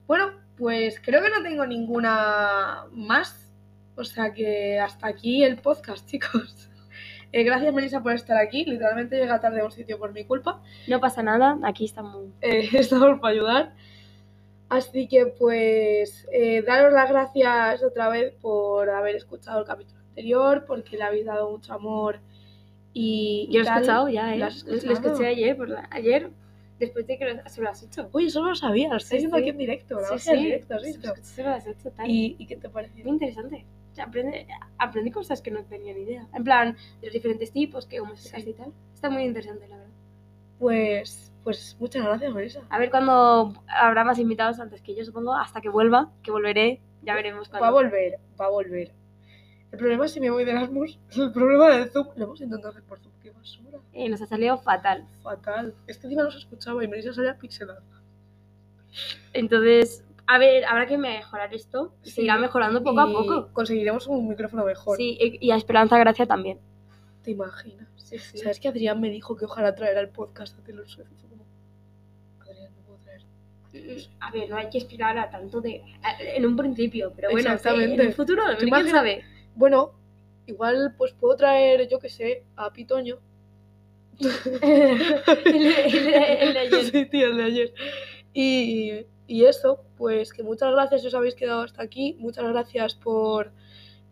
[0.08, 3.50] bueno, pues creo que no tengo ninguna más.
[3.96, 6.70] O sea que hasta aquí el podcast, chicos.
[7.34, 8.66] Eh, gracias, Melissa, por estar aquí.
[8.66, 10.62] Literalmente llega tarde a un sitio por mi culpa.
[10.88, 12.26] No pasa nada, aquí estamos.
[12.42, 13.74] Eh, estamos para ayudar.
[14.70, 20.64] Así que pues eh, daros las gracias otra vez por haber escuchado el capítulo anterior,
[20.66, 22.20] porque le habéis dado mucho amor
[22.94, 23.48] y...
[23.50, 24.38] y Yo lo he escuchado ya, ¿eh?
[24.40, 24.48] ¿Lo
[24.94, 26.30] escuché ayer, por la- ayer,
[26.82, 28.10] después de que lo, se lo has hecho.
[28.12, 29.42] Oye, eso no lo sabía, lo estoy Sí, viendo sí.
[29.44, 31.08] aquí en directo, la Sí, magia del sí, directo, ¿has se lo visto?
[31.14, 32.10] escuché, se lo has hecho, tal.
[32.10, 33.04] ¿Y, ¿Y qué te pareció?
[33.06, 33.66] Muy interesante.
[33.92, 36.28] O sea, aprende, aprendí cosas que no tenía ni idea.
[36.34, 38.30] En plan, de los diferentes tipos, que como Sí.
[38.50, 38.72] y tal.
[38.94, 39.92] Está muy interesante, la verdad.
[40.60, 42.62] Pues, pues muchas gracias, Marisa.
[42.70, 46.82] A ver cuándo habrá más invitados antes que yo, supongo, hasta que vuelva, que volveré.
[47.04, 47.64] Ya veremos cuándo.
[47.64, 48.92] Va a volver, va a volver.
[49.72, 52.72] El problema es si me voy de Erasmus, el problema del Zoom, lo hemos intentado
[52.72, 53.78] hacer por Zoom, qué basura.
[53.94, 55.06] Eh, nos ha salido fatal.
[55.24, 55.74] Fatal.
[55.88, 57.82] Es que encima no se escuchaba y Marisa salía pixelada.
[59.34, 61.94] Entonces, a ver, habrá que mejorar esto.
[62.04, 62.12] Sí.
[62.12, 63.50] se irá mejorando poco a poco.
[63.54, 64.98] Conseguiremos un micrófono mejor.
[64.98, 66.60] Sí, y a Esperanza Gracia también.
[67.24, 67.88] ¿Te imaginas?
[67.96, 68.40] Sí, sí.
[68.40, 71.08] ¿Sabes que Adrián me dijo que ojalá traer al podcast a Taylor Swift?
[71.30, 71.46] Como,
[72.42, 73.22] Adrián, no puedo traer.
[74.20, 75.82] A ver, no hay que esperar a tanto de.
[76.20, 77.94] En un principio, pero bueno, Exactamente.
[77.94, 79.24] en el futuro, Tú ¿quién imagina- sabe?
[79.56, 79.94] Bueno,
[80.48, 83.20] igual pues puedo traer, yo que sé, a Pitoño.
[84.62, 85.02] el,
[85.46, 85.74] el-
[86.42, 86.86] el de ayer.
[86.92, 87.74] Sí, tío, el de ayer.
[88.34, 92.16] Y, y eso, pues que muchas gracias os habéis quedado hasta aquí.
[92.20, 93.52] Muchas gracias por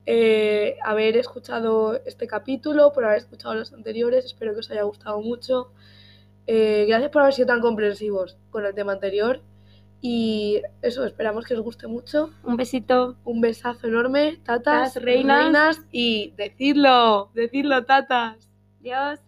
[0.06, 4.26] eh, haber escuchado este capítulo, por haber escuchado los anteriores.
[4.26, 5.72] Espero que os haya gustado mucho.
[6.48, 9.42] Eh, gracias por haber sido tan comprensivos con el tema anterior.
[10.02, 12.30] Y eso, esperamos que os guste mucho.
[12.43, 13.18] Un besito.
[13.26, 15.82] Un besazo enorme, tatas, reinas.
[15.91, 18.50] y decidlo, decidlo, tatas.
[18.80, 19.20] Adiós.